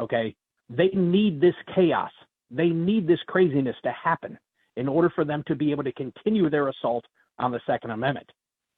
Okay? 0.00 0.34
They 0.68 0.88
need 0.94 1.40
this 1.40 1.54
chaos. 1.74 2.10
They 2.50 2.68
need 2.68 3.06
this 3.06 3.20
craziness 3.26 3.76
to 3.84 3.92
happen 3.92 4.38
in 4.76 4.88
order 4.88 5.10
for 5.14 5.24
them 5.24 5.42
to 5.46 5.54
be 5.54 5.70
able 5.70 5.84
to 5.84 5.92
continue 5.92 6.48
their 6.50 6.68
assault 6.68 7.04
on 7.38 7.50
the 7.50 7.60
Second 7.66 7.90
Amendment. 7.90 8.30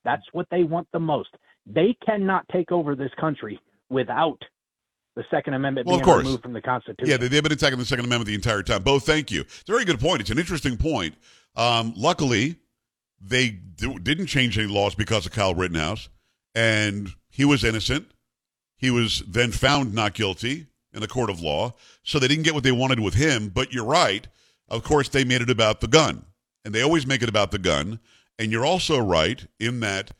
That's 0.04 0.22
what 0.32 0.46
they 0.50 0.62
want 0.62 0.88
the 0.92 1.00
most. 1.00 1.30
They 1.66 1.96
cannot 2.04 2.46
take 2.50 2.72
over 2.72 2.94
this 2.94 3.10
country 3.20 3.60
without 3.90 4.38
the 5.16 5.24
Second 5.30 5.54
Amendment 5.54 5.86
Well, 5.86 5.96
of 5.96 6.00
being 6.00 6.04
course. 6.04 6.24
removed 6.24 6.42
from 6.42 6.52
the 6.52 6.62
Constitution. 6.62 7.10
Yeah, 7.10 7.16
they, 7.16 7.28
they've 7.28 7.42
been 7.42 7.52
attacking 7.52 7.78
the 7.78 7.84
Second 7.84 8.06
Amendment 8.06 8.28
the 8.28 8.34
entire 8.34 8.62
time. 8.62 8.82
Both, 8.82 9.04
thank 9.04 9.30
you. 9.30 9.42
It's 9.42 9.68
a 9.68 9.72
very 9.72 9.84
good 9.84 10.00
point. 10.00 10.20
It's 10.20 10.30
an 10.30 10.38
interesting 10.38 10.76
point. 10.76 11.16
Um, 11.56 11.92
luckily, 11.96 12.56
they 13.20 13.50
do, 13.50 13.98
didn't 13.98 14.26
change 14.26 14.58
any 14.58 14.68
laws 14.68 14.94
because 14.94 15.26
of 15.26 15.32
Kyle 15.32 15.54
Rittenhouse, 15.54 16.08
and 16.54 17.10
he 17.28 17.44
was 17.44 17.64
innocent. 17.64 18.10
He 18.76 18.90
was 18.90 19.22
then 19.26 19.52
found 19.52 19.94
not 19.94 20.14
guilty 20.14 20.66
in 20.92 21.02
a 21.02 21.08
court 21.08 21.30
of 21.30 21.40
law, 21.40 21.74
so 22.02 22.18
they 22.18 22.28
didn't 22.28 22.44
get 22.44 22.54
what 22.54 22.64
they 22.64 22.72
wanted 22.72 23.00
with 23.00 23.14
him. 23.14 23.48
But 23.48 23.72
you're 23.72 23.84
right. 23.84 24.26
Of 24.68 24.82
course, 24.82 25.08
they 25.08 25.24
made 25.24 25.42
it 25.42 25.50
about 25.50 25.80
the 25.80 25.88
gun, 25.88 26.24
and 26.64 26.74
they 26.74 26.82
always 26.82 27.06
make 27.06 27.22
it 27.22 27.28
about 27.28 27.50
the 27.50 27.58
gun. 27.58 28.00
And 28.38 28.50
you're 28.50 28.64
also 28.64 28.98
right 28.98 29.46
in 29.58 29.80
that 29.80 30.12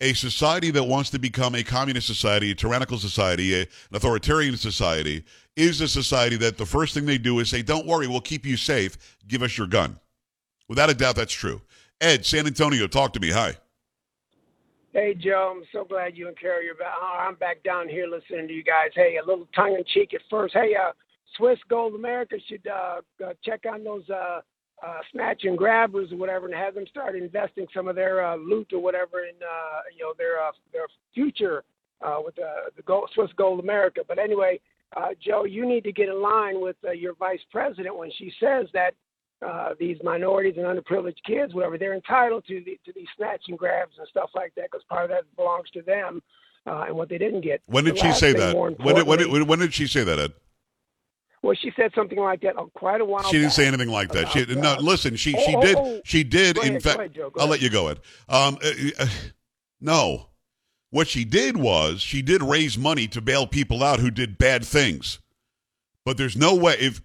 a 0.00 0.12
society 0.12 0.70
that 0.72 0.84
wants 0.84 1.10
to 1.10 1.18
become 1.18 1.54
a 1.54 1.62
communist 1.62 2.06
society, 2.06 2.50
a 2.50 2.54
tyrannical 2.54 2.98
society, 2.98 3.54
a, 3.54 3.60
an 3.60 3.68
authoritarian 3.94 4.56
society, 4.56 5.24
is 5.56 5.80
a 5.80 5.88
society 5.88 6.36
that 6.36 6.58
the 6.58 6.66
first 6.66 6.94
thing 6.94 7.06
they 7.06 7.18
do 7.18 7.38
is 7.38 7.48
say, 7.48 7.62
Don't 7.62 7.86
worry, 7.86 8.06
we'll 8.06 8.20
keep 8.20 8.44
you 8.44 8.56
safe. 8.56 9.18
Give 9.26 9.42
us 9.42 9.56
your 9.56 9.66
gun. 9.66 9.98
Without 10.68 10.90
a 10.90 10.94
doubt, 10.94 11.16
that's 11.16 11.32
true. 11.32 11.60
Ed, 12.00 12.26
San 12.26 12.46
Antonio, 12.46 12.86
talk 12.86 13.12
to 13.14 13.20
me. 13.20 13.30
Hi. 13.30 13.56
Hey, 14.94 15.12
Joe, 15.12 15.56
I'm 15.56 15.64
so 15.72 15.84
glad 15.84 16.16
you 16.16 16.28
and 16.28 16.38
Carrie 16.38 16.70
are 16.70 16.74
back. 16.74 16.94
Uh, 17.02 17.16
I'm 17.18 17.34
back 17.34 17.64
down 17.64 17.88
here 17.88 18.06
listening 18.06 18.46
to 18.46 18.54
you 18.54 18.62
guys. 18.62 18.90
Hey, 18.94 19.18
a 19.20 19.26
little 19.26 19.48
tongue 19.52 19.74
in 19.74 19.82
cheek 19.92 20.14
at 20.14 20.20
first. 20.30 20.54
Hey, 20.54 20.76
uh, 20.80 20.92
Swiss 21.36 21.58
Gold 21.68 21.96
America 21.96 22.36
should 22.46 22.64
uh, 22.68 23.00
uh, 23.20 23.32
check 23.44 23.62
on 23.68 23.82
those 23.82 24.08
uh, 24.08 24.38
uh, 24.86 24.98
snatch 25.10 25.42
and 25.42 25.58
grabbers 25.58 26.12
or 26.12 26.16
whatever, 26.16 26.46
and 26.46 26.54
have 26.54 26.76
them 26.76 26.86
start 26.88 27.16
investing 27.16 27.66
some 27.74 27.88
of 27.88 27.96
their 27.96 28.24
uh, 28.24 28.36
loot 28.36 28.72
or 28.72 28.80
whatever 28.80 29.24
in 29.24 29.34
uh, 29.42 29.80
you 29.96 30.04
know 30.04 30.12
their 30.16 30.40
uh, 30.40 30.52
their 30.72 30.86
future 31.12 31.64
uh, 32.00 32.18
with 32.24 32.36
the, 32.36 32.70
the 32.76 32.82
gold, 32.82 33.10
Swiss 33.16 33.32
Gold 33.36 33.58
America. 33.58 34.02
But 34.06 34.20
anyway, 34.20 34.60
uh, 34.96 35.08
Joe, 35.20 35.44
you 35.44 35.66
need 35.66 35.82
to 35.82 35.92
get 35.92 36.08
in 36.08 36.22
line 36.22 36.60
with 36.60 36.76
uh, 36.86 36.92
your 36.92 37.14
vice 37.14 37.42
president 37.50 37.96
when 37.96 38.12
she 38.16 38.32
says 38.38 38.68
that 38.74 38.94
uh, 39.44 39.74
these 39.78 39.98
minorities 40.02 40.54
and 40.56 40.66
underprivileged 40.66 41.22
kids, 41.26 41.54
whatever, 41.54 41.78
they're 41.78 41.94
entitled 41.94 42.44
to 42.46 42.62
the, 42.64 42.78
to 42.84 42.92
these 42.94 43.08
snatch 43.16 43.42
and 43.48 43.58
grabs 43.58 43.92
and 43.98 44.06
stuff 44.08 44.30
like 44.34 44.54
that 44.54 44.70
because 44.70 44.84
part 44.88 45.04
of 45.04 45.10
that 45.10 45.24
belongs 45.36 45.68
to 45.70 45.82
them 45.82 46.22
uh, 46.66 46.84
and 46.86 46.96
what 46.96 47.08
they 47.08 47.18
didn't 47.18 47.42
get. 47.42 47.60
When 47.66 47.84
did 47.84 47.98
she 47.98 48.12
say 48.12 48.32
that? 48.32 48.56
When 48.56 48.94
did, 48.94 49.06
when, 49.06 49.18
did, 49.18 49.48
when 49.48 49.58
did 49.58 49.74
she 49.74 49.86
say 49.86 50.04
that, 50.04 50.18
Ed? 50.18 50.32
well, 51.44 51.54
she 51.54 51.70
said 51.76 51.92
something 51.94 52.18
like 52.18 52.40
that 52.40 52.56
uh, 52.56 52.64
quite 52.74 53.02
a 53.02 53.04
while. 53.04 53.22
She 53.24 53.32
didn't 53.32 53.48
back. 53.48 53.52
say 53.52 53.66
anything 53.66 53.90
like 53.90 54.10
that. 54.12 54.30
She, 54.30 54.46
no, 54.46 54.76
listen. 54.80 55.14
She 55.14 55.34
oh, 55.36 55.44
she 55.44 55.54
oh, 55.54 55.60
did 55.60 55.76
oh. 55.76 56.00
she 56.02 56.24
did 56.24 56.56
Go 56.56 56.62
in 56.62 56.80
fact. 56.80 56.98
ahead, 56.98 57.18
I'll 57.18 57.30
ahead. 57.36 57.50
let 57.50 57.60
you 57.60 57.68
go, 57.68 57.88
Ed. 57.88 58.00
Um, 58.30 58.56
uh, 58.64 59.06
no, 59.80 60.30
what 60.90 61.06
she 61.06 61.24
did 61.24 61.58
was 61.58 62.00
she 62.00 62.22
did 62.22 62.42
raise 62.42 62.78
money 62.78 63.06
to 63.08 63.20
bail 63.20 63.46
people 63.46 63.82
out 63.82 64.00
who 64.00 64.10
did 64.10 64.38
bad 64.38 64.64
things. 64.64 65.20
But 66.04 66.16
there's 66.16 66.36
no 66.36 66.54
way 66.54 66.76
if 66.78 67.02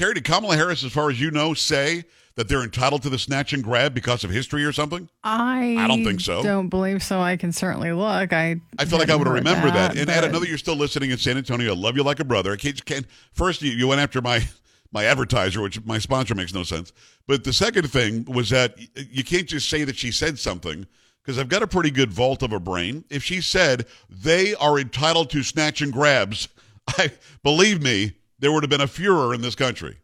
Carrie 0.00 0.14
did 0.14 0.24
Kamala 0.24 0.56
Harris, 0.56 0.82
as 0.82 0.92
far 0.92 1.10
as 1.10 1.20
you 1.20 1.30
know, 1.30 1.52
say 1.52 2.04
that 2.36 2.48
they're 2.48 2.62
entitled 2.62 3.02
to 3.02 3.10
the 3.10 3.18
snatch 3.18 3.52
and 3.52 3.62
grab 3.62 3.92
because 3.92 4.24
of 4.24 4.30
history 4.30 4.64
or 4.64 4.72
something. 4.72 5.10
I 5.22 5.76
I 5.78 5.86
don't 5.88 6.04
think 6.04 6.22
so. 6.22 6.42
Don't 6.42 6.70
believe 6.70 7.02
so. 7.02 7.20
I 7.20 7.36
can 7.36 7.52
certainly 7.52 7.92
look. 7.92 8.32
I 8.32 8.62
I 8.78 8.86
feel 8.86 8.98
like 8.98 9.10
I 9.10 9.14
would 9.16 9.28
remember 9.28 9.70
that. 9.70 9.98
And 9.98 10.08
Ed, 10.08 10.16
I 10.16 10.20
but- 10.22 10.32
know 10.32 10.38
that 10.40 10.48
you're 10.48 10.56
still 10.56 10.76
listening 10.76 11.10
in 11.10 11.18
San 11.18 11.36
Antonio. 11.36 11.74
I 11.74 11.76
love 11.76 11.96
you 11.96 12.02
like 12.02 12.18
a 12.18 12.24
brother. 12.24 12.50
I 12.50 12.56
can't, 12.56 12.82
can't 12.86 13.04
first 13.34 13.60
you, 13.60 13.72
you 13.72 13.88
went 13.88 14.00
after 14.00 14.22
my 14.22 14.40
my 14.90 15.04
advertiser, 15.04 15.60
which 15.60 15.84
my 15.84 15.98
sponsor 15.98 16.34
makes 16.34 16.54
no 16.54 16.62
sense. 16.62 16.94
But 17.26 17.44
the 17.44 17.52
second 17.52 17.92
thing 17.92 18.24
was 18.24 18.48
that 18.48 18.78
you 18.96 19.22
can't 19.22 19.46
just 19.46 19.68
say 19.68 19.84
that 19.84 19.96
she 19.96 20.12
said 20.12 20.38
something 20.38 20.86
because 21.22 21.38
I've 21.38 21.50
got 21.50 21.62
a 21.62 21.66
pretty 21.66 21.90
good 21.90 22.10
vault 22.10 22.42
of 22.42 22.54
a 22.54 22.58
brain. 22.58 23.04
If 23.10 23.22
she 23.22 23.42
said 23.42 23.84
they 24.08 24.54
are 24.54 24.78
entitled 24.78 25.28
to 25.28 25.42
snatch 25.42 25.82
and 25.82 25.92
grabs, 25.92 26.48
I 26.88 27.12
believe 27.42 27.82
me, 27.82 28.14
there 28.40 28.52
would 28.52 28.62
have 28.62 28.70
been 28.70 28.80
a 28.80 28.86
furor 28.86 29.32
in 29.34 29.42
this 29.42 29.54
country. 29.54 29.98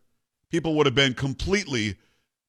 People 0.51 0.75
would 0.77 0.87
have 0.87 0.95
been 0.95 1.15
completely 1.15 1.97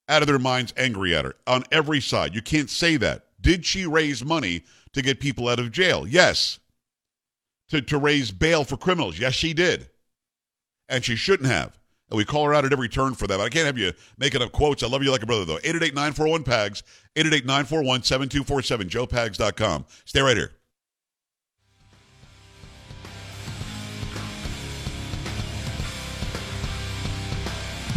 out 0.08 0.22
of 0.22 0.27
their 0.27 0.39
minds 0.39 0.74
angry 0.77 1.15
at 1.15 1.25
her 1.25 1.36
on 1.48 1.63
every 1.72 2.00
side. 2.00 2.36
You 2.36 2.41
can't 2.41 2.70
say 2.70 2.98
that. 2.98 3.25
Did 3.41 3.65
she 3.65 3.86
raise 3.86 4.24
money 4.24 4.63
to 4.94 5.01
get 5.01 5.20
people 5.20 5.48
out 5.48 5.60
of 5.60 5.72
jail? 5.72 6.08
Yes. 6.08 6.60
To, 7.70 7.82
to 7.82 7.98
raise 7.98 8.32
bail 8.32 8.63
for 8.63 8.77
criminals? 8.77 9.20
Yes, 9.20 9.34
she 9.34 9.53
did. 9.53 9.89
And 10.88 11.03
she 11.03 11.15
shouldn't 11.15 11.50
have. 11.50 11.77
And 12.10 12.17
we 12.17 12.24
call 12.24 12.46
her 12.46 12.53
out 12.53 12.63
at 12.63 12.72
every 12.72 12.88
turn 12.88 13.15
for 13.15 13.27
that. 13.27 13.38
But 13.38 13.44
I 13.44 13.50
can't 13.50 13.65
have 13.65 13.77
you 13.77 13.91
making 14.17 14.41
up 14.41 14.53
quotes. 14.53 14.84
I 14.84 14.88
love 14.88 15.03
you 15.03 15.12
like 15.12 15.24
a 15.24 15.25
brother, 15.25 15.44
though. 15.44 15.58
888 15.58 15.94
941 15.94 16.44
PAGS, 16.44 16.84
888 17.17 17.46
941 17.46 18.03
7247, 18.03 18.89
joepags.com. 18.89 19.86
Stay 20.06 20.22
right 20.22 20.38
here. 20.38 20.57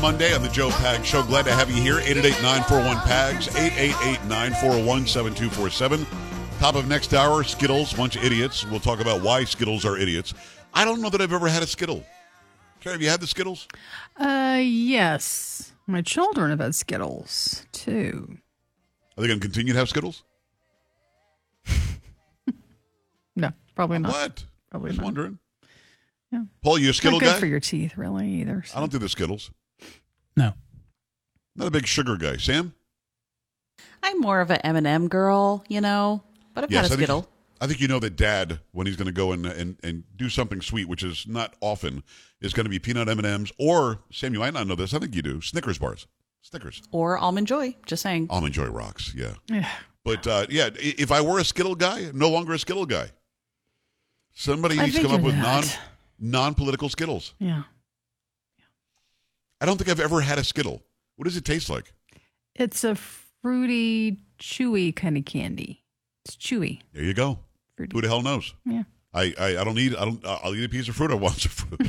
Monday 0.00 0.34
on 0.34 0.42
the 0.42 0.48
Joe 0.48 0.70
Pag 0.70 1.04
Show. 1.04 1.22
Glad 1.22 1.44
to 1.44 1.52
have 1.52 1.70
you 1.70 1.80
here. 1.82 1.98
888 1.98 2.42
941 2.42 2.96
PAGS, 3.06 3.48
888 3.54 4.24
941 4.28 5.06
7247. 5.06 6.06
Top 6.58 6.74
of 6.74 6.88
next 6.88 7.12
hour, 7.14 7.42
Skittles, 7.44 7.92
bunch 7.92 8.16
of 8.16 8.24
idiots. 8.24 8.64
We'll 8.66 8.80
talk 8.80 9.00
about 9.00 9.22
why 9.22 9.44
Skittles 9.44 9.84
are 9.84 9.96
idiots. 9.98 10.32
I 10.72 10.84
don't 10.84 11.00
know 11.02 11.10
that 11.10 11.20
I've 11.20 11.32
ever 11.32 11.48
had 11.48 11.62
a 11.62 11.66
Skittle. 11.66 12.04
Carrie, 12.80 12.94
have 12.94 13.02
you 13.02 13.08
had 13.10 13.20
the 13.20 13.26
Skittles? 13.26 13.68
Uh, 14.16 14.60
yes. 14.62 15.72
My 15.86 16.00
children 16.02 16.50
have 16.50 16.60
had 16.60 16.74
Skittles 16.74 17.66
too. 17.72 18.38
Are 19.16 19.20
they 19.20 19.26
going 19.26 19.40
to 19.40 19.44
continue 19.44 19.72
to 19.74 19.78
have 19.78 19.88
Skittles? 19.88 20.22
No, 23.36 23.52
probably 23.74 23.98
not. 24.00 24.12
What? 24.12 24.44
Probably 24.70 24.90
Just 24.90 24.98
not. 24.98 25.04
wondering. 25.04 25.38
Yeah. 26.32 26.42
Paul, 26.62 26.78
you 26.78 26.90
a 26.90 26.92
Skittle 26.92 27.18
not 27.20 27.24
good 27.26 27.32
guy? 27.34 27.40
for 27.40 27.46
your 27.46 27.60
teeth, 27.60 27.96
really, 27.96 28.28
either. 28.28 28.64
I 28.74 28.80
don't 28.80 28.90
do 28.92 28.98
the 28.98 29.08
Skittles. 29.08 29.50
No. 30.36 30.54
Not 31.56 31.68
a 31.68 31.70
big 31.70 31.86
sugar 31.86 32.16
guy. 32.16 32.36
Sam? 32.36 32.74
I'm 34.02 34.20
more 34.20 34.40
of 34.40 34.50
an 34.50 34.60
M&M 34.62 35.08
girl, 35.08 35.64
you 35.68 35.80
know, 35.80 36.22
but 36.54 36.64
I've 36.64 36.70
Yes, 36.70 36.82
got 36.82 36.90
a 36.90 36.94
I 36.94 36.96
think- 36.96 37.06
Skittle. 37.06 37.28
I 37.62 37.66
think 37.66 37.78
you 37.78 37.88
know 37.88 37.98
that 37.98 38.16
Dad, 38.16 38.60
when 38.72 38.86
he's 38.86 38.96
going 38.96 39.04
to 39.04 39.12
go 39.12 39.32
and, 39.32 39.44
and 39.44 39.76
and 39.82 40.04
do 40.16 40.30
something 40.30 40.62
sweet, 40.62 40.88
which 40.88 41.02
is 41.02 41.26
not 41.28 41.54
often, 41.60 42.02
is 42.40 42.54
going 42.54 42.64
to 42.64 42.70
be 42.70 42.78
peanut 42.78 43.06
M 43.06 43.18
and 43.18 43.26
M's 43.26 43.52
or 43.58 44.00
Sam. 44.10 44.32
You 44.32 44.40
might 44.40 44.54
not 44.54 44.66
know 44.66 44.74
this. 44.74 44.94
I 44.94 44.98
think 44.98 45.14
you 45.14 45.20
do. 45.20 45.42
Snickers 45.42 45.76
bars. 45.76 46.06
Snickers. 46.40 46.80
Or 46.90 47.18
Almond 47.18 47.48
Joy, 47.48 47.76
just 47.84 48.00
saying. 48.02 48.28
Almond 48.30 48.54
Joy 48.54 48.64
rocks. 48.68 49.12
Yeah. 49.14 49.34
Yeah. 49.48 49.68
But 50.06 50.26
uh, 50.26 50.46
yeah, 50.48 50.70
if 50.78 51.12
I 51.12 51.20
were 51.20 51.38
a 51.38 51.44
Skittle 51.44 51.74
guy, 51.74 52.10
no 52.14 52.30
longer 52.30 52.54
a 52.54 52.58
Skittle 52.58 52.86
guy. 52.86 53.10
Somebody 54.32 54.78
I 54.80 54.84
needs 54.86 54.96
to 54.96 55.02
come 55.02 55.10
up 55.10 55.16
figured 55.20 55.34
with 55.36 55.42
non 55.44 55.64
non 56.18 56.54
political 56.54 56.88
Skittles. 56.88 57.34
Yeah. 57.38 57.64
I 59.60 59.66
don't 59.66 59.76
think 59.76 59.88
I've 59.90 60.00
ever 60.00 60.20
had 60.20 60.38
a 60.38 60.44
Skittle. 60.44 60.82
What 61.16 61.24
does 61.24 61.36
it 61.36 61.44
taste 61.44 61.68
like? 61.68 61.92
It's 62.54 62.82
a 62.84 62.94
fruity, 62.94 64.18
chewy 64.38 64.94
kind 64.94 65.16
of 65.16 65.24
candy. 65.24 65.82
It's 66.24 66.36
chewy. 66.36 66.80
There 66.92 67.02
you 67.04 67.14
go. 67.14 67.38
Fruity. 67.76 67.96
Who 67.96 68.02
the 68.02 68.08
hell 68.08 68.22
knows? 68.22 68.54
Yeah. 68.64 68.84
I, 69.12 69.34
I, 69.38 69.46
I 69.58 69.64
don't 69.64 69.74
need 69.74 69.96
I 69.96 70.04
don't 70.04 70.24
I'll 70.24 70.54
eat 70.54 70.64
a 70.64 70.68
piece 70.68 70.88
of 70.88 70.94
fruit. 70.94 71.10
I 71.10 71.14
want 71.14 71.34
some 71.34 71.50
fruit. 71.50 71.80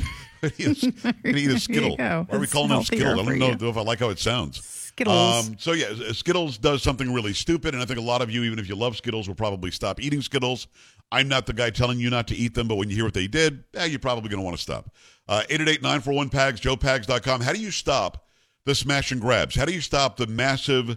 I 0.42 0.46
I 0.46 1.28
eat 1.36 1.50
a 1.50 1.58
Skittle. 1.60 1.96
Why 1.96 2.26
are 2.30 2.38
we 2.38 2.44
It's 2.44 2.52
calling 2.52 2.68
them 2.68 2.78
healthier 2.78 2.98
Skittle? 2.98 3.20
I 3.20 3.24
don't 3.24 3.38
know 3.38 3.66
you. 3.66 3.68
if 3.68 3.76
I 3.76 3.82
like 3.82 4.00
how 4.00 4.10
it 4.10 4.18
sounds. 4.18 4.64
Skittles. 4.64 5.48
Um, 5.48 5.56
so 5.58 5.72
yeah, 5.72 6.12
Skittles 6.12 6.58
does 6.58 6.82
something 6.82 7.12
really 7.12 7.32
stupid, 7.32 7.74
and 7.74 7.82
I 7.82 7.86
think 7.86 7.98
a 7.98 8.02
lot 8.02 8.20
of 8.22 8.30
you, 8.30 8.42
even 8.42 8.58
if 8.58 8.68
you 8.68 8.74
love 8.74 8.96
Skittles, 8.96 9.28
will 9.28 9.34
probably 9.34 9.70
stop 9.70 10.00
eating 10.00 10.20
Skittles. 10.20 10.66
I'm 11.12 11.28
not 11.28 11.44
the 11.44 11.52
guy 11.52 11.68
telling 11.68 12.00
you 12.00 12.08
not 12.08 12.26
to 12.28 12.34
eat 12.34 12.54
them, 12.54 12.66
but 12.66 12.76
when 12.76 12.88
you 12.88 12.96
hear 12.96 13.04
what 13.04 13.12
they 13.12 13.26
did, 13.26 13.64
eh, 13.74 13.84
you're 13.84 13.98
probably 13.98 14.30
going 14.30 14.40
to 14.40 14.44
want 14.44 14.56
to 14.56 14.62
stop. 14.62 14.90
Uh, 15.28 15.42
888-941-PAGS, 15.50 16.60
joepags.com. 16.60 17.42
How 17.42 17.52
do 17.52 17.60
you 17.60 17.70
stop 17.70 18.26
the 18.64 18.74
smash 18.74 19.12
and 19.12 19.20
grabs? 19.20 19.54
How 19.54 19.66
do 19.66 19.74
you 19.74 19.82
stop 19.82 20.16
the 20.16 20.26
massive 20.26 20.96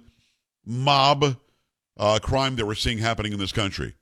mob 0.65 1.35
uh, 1.97 2.19
crime 2.23 2.55
that 2.55 2.65
we're 2.65 2.75
seeing 2.75 2.97
happening 2.97 3.33
in 3.33 3.39
this 3.39 3.51
country? 3.51 3.93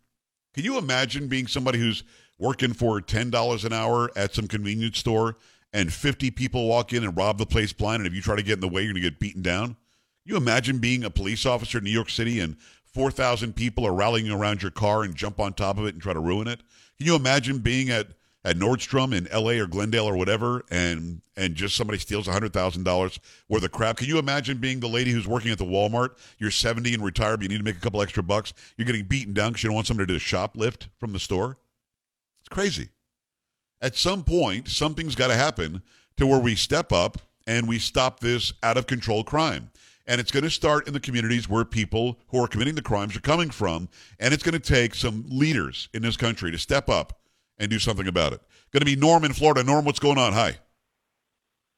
Can 0.54 0.64
you 0.64 0.78
imagine 0.78 1.28
being 1.28 1.48
somebody 1.48 1.80
who's 1.80 2.04
working 2.38 2.74
for 2.74 3.02
$10 3.02 3.66
an 3.66 3.74
hour 3.74 4.12
at 4.16 4.36
some 4.36 4.48
convenience 4.48 5.00
store 5.00 5.38
and 5.74 5.92
50 5.92 6.30
people 6.30 6.68
walk 6.68 6.94
in 6.94 7.04
and 7.04 7.18
rob 7.18 7.40
the 7.40 7.48
place 7.48 7.74
blind, 7.74 8.02
and 8.02 8.08
if 8.08 8.14
you 8.14 8.22
try 8.22 8.36
to 8.36 8.44
get 8.44 8.54
in 8.54 8.60
the 8.60 8.68
way, 8.68 8.84
you're 8.84 8.94
going 8.94 9.02
to 9.02 9.10
get 9.10 9.20
beaten 9.20 9.42
down? 9.42 9.78
You 10.26 10.38
imagine 10.38 10.78
being 10.78 11.04
a 11.04 11.10
police 11.10 11.46
officer 11.46 11.80
in 11.80 11.84
New 11.84 11.90
York 11.90 12.12
City 12.12 12.40
and 12.40 12.56
4,000 12.94 13.56
people 13.56 13.86
are 13.86 13.94
rallying 13.94 14.30
around 14.30 14.62
your 14.62 14.72
car 14.72 15.04
and 15.04 15.16
jump 15.16 15.40
on 15.40 15.54
top 15.54 15.78
of 15.78 15.86
it 15.86 15.94
and 15.94 16.02
try 16.02 16.14
to 16.14 16.20
ruin 16.20 16.48
it? 16.48 16.62
Can 16.98 17.08
you 17.08 17.16
imagine 17.16 17.60
being 17.60 17.90
at, 17.90 18.08
at 18.46 18.58
Nordstrom 18.58 19.14
in 19.14 19.28
LA 19.34 19.54
or 19.54 19.68
Glendale 19.68 20.06
or 20.06 20.16
whatever 20.16 20.64
and 20.70 21.22
and 21.36 21.56
just 21.56 21.76
somebody 21.76 21.98
steals 21.98 22.28
$100,000 22.28 23.20
worth 23.50 23.64
of 23.64 23.72
crap? 23.72 23.98
Can 23.98 24.08
you 24.08 24.20
imagine 24.20 24.60
being 24.60 24.80
the 24.80 24.88
lady 24.88 25.12
who's 25.12 25.28
working 25.28 25.52
at 25.52 25.58
the 25.58 25.66
Walmart? 25.66 26.12
You're 26.38 26.52
70 26.52 26.94
and 26.94 27.04
retired, 27.04 27.38
but 27.38 27.44
you 27.44 27.50
need 27.50 27.58
to 27.58 27.64
make 27.64 27.78
a 27.78 27.82
couple 27.82 28.02
extra 28.02 28.22
bucks. 28.22 28.54
You're 28.78 28.86
getting 28.86 29.06
beaten 29.06 29.34
down 29.34 29.52
because 29.52 29.64
you 29.64 29.70
don't 29.70 29.76
want 29.76 29.88
somebody 29.88 30.08
to 30.08 30.14
do 30.14 30.18
a 30.18 30.20
shoplift 30.20 30.88
from 31.00 31.12
the 31.12 31.20
store? 31.20 31.58
It's 32.42 32.50
crazy. 32.50 32.90
At 33.82 33.96
some 33.96 34.24
point, 34.24 34.68
something's 34.70 35.16
got 35.16 35.28
to 35.28 35.36
happen 35.36 35.82
to 36.18 36.28
where 36.28 36.40
we 36.40 36.56
step 36.56 36.92
up 36.92 37.18
and 37.48 37.68
we 37.68 37.80
stop 37.80 38.20
this 38.20 38.54
out 38.62 38.78
of 38.78 38.88
control 38.88 39.24
crime. 39.24 39.72
And 40.06 40.20
it's 40.20 40.32
going 40.32 40.44
to 40.44 40.50
start 40.50 40.88
in 40.88 40.94
the 40.94 41.00
communities 41.00 41.48
where 41.48 41.64
people 41.64 42.20
who 42.28 42.44
are 42.44 42.48
committing 42.48 42.76
the 42.76 42.82
crimes 42.82 43.16
are 43.16 43.22
coming 43.22 43.50
from. 43.50 43.88
And 44.20 44.34
it's 44.34 44.44
going 44.44 44.54
to 44.54 44.60
take 44.60 44.96
some 44.96 45.26
leaders 45.30 45.90
in 45.94 46.02
this 46.02 46.18
country 46.18 46.52
to 46.52 46.58
step 46.58 46.90
up 46.90 47.22
and 47.58 47.70
do 47.70 47.80
something 47.80 48.08
about 48.08 48.34
it. 48.34 48.42
Going 48.72 48.82
to 48.82 48.86
be 48.86 48.96
Norm 48.96 49.24
in 49.24 49.34
Florida. 49.34 49.64
Norm, 49.64 49.86
what's 49.86 50.00
going 50.00 50.18
on? 50.18 50.34
Hi. 50.34 50.58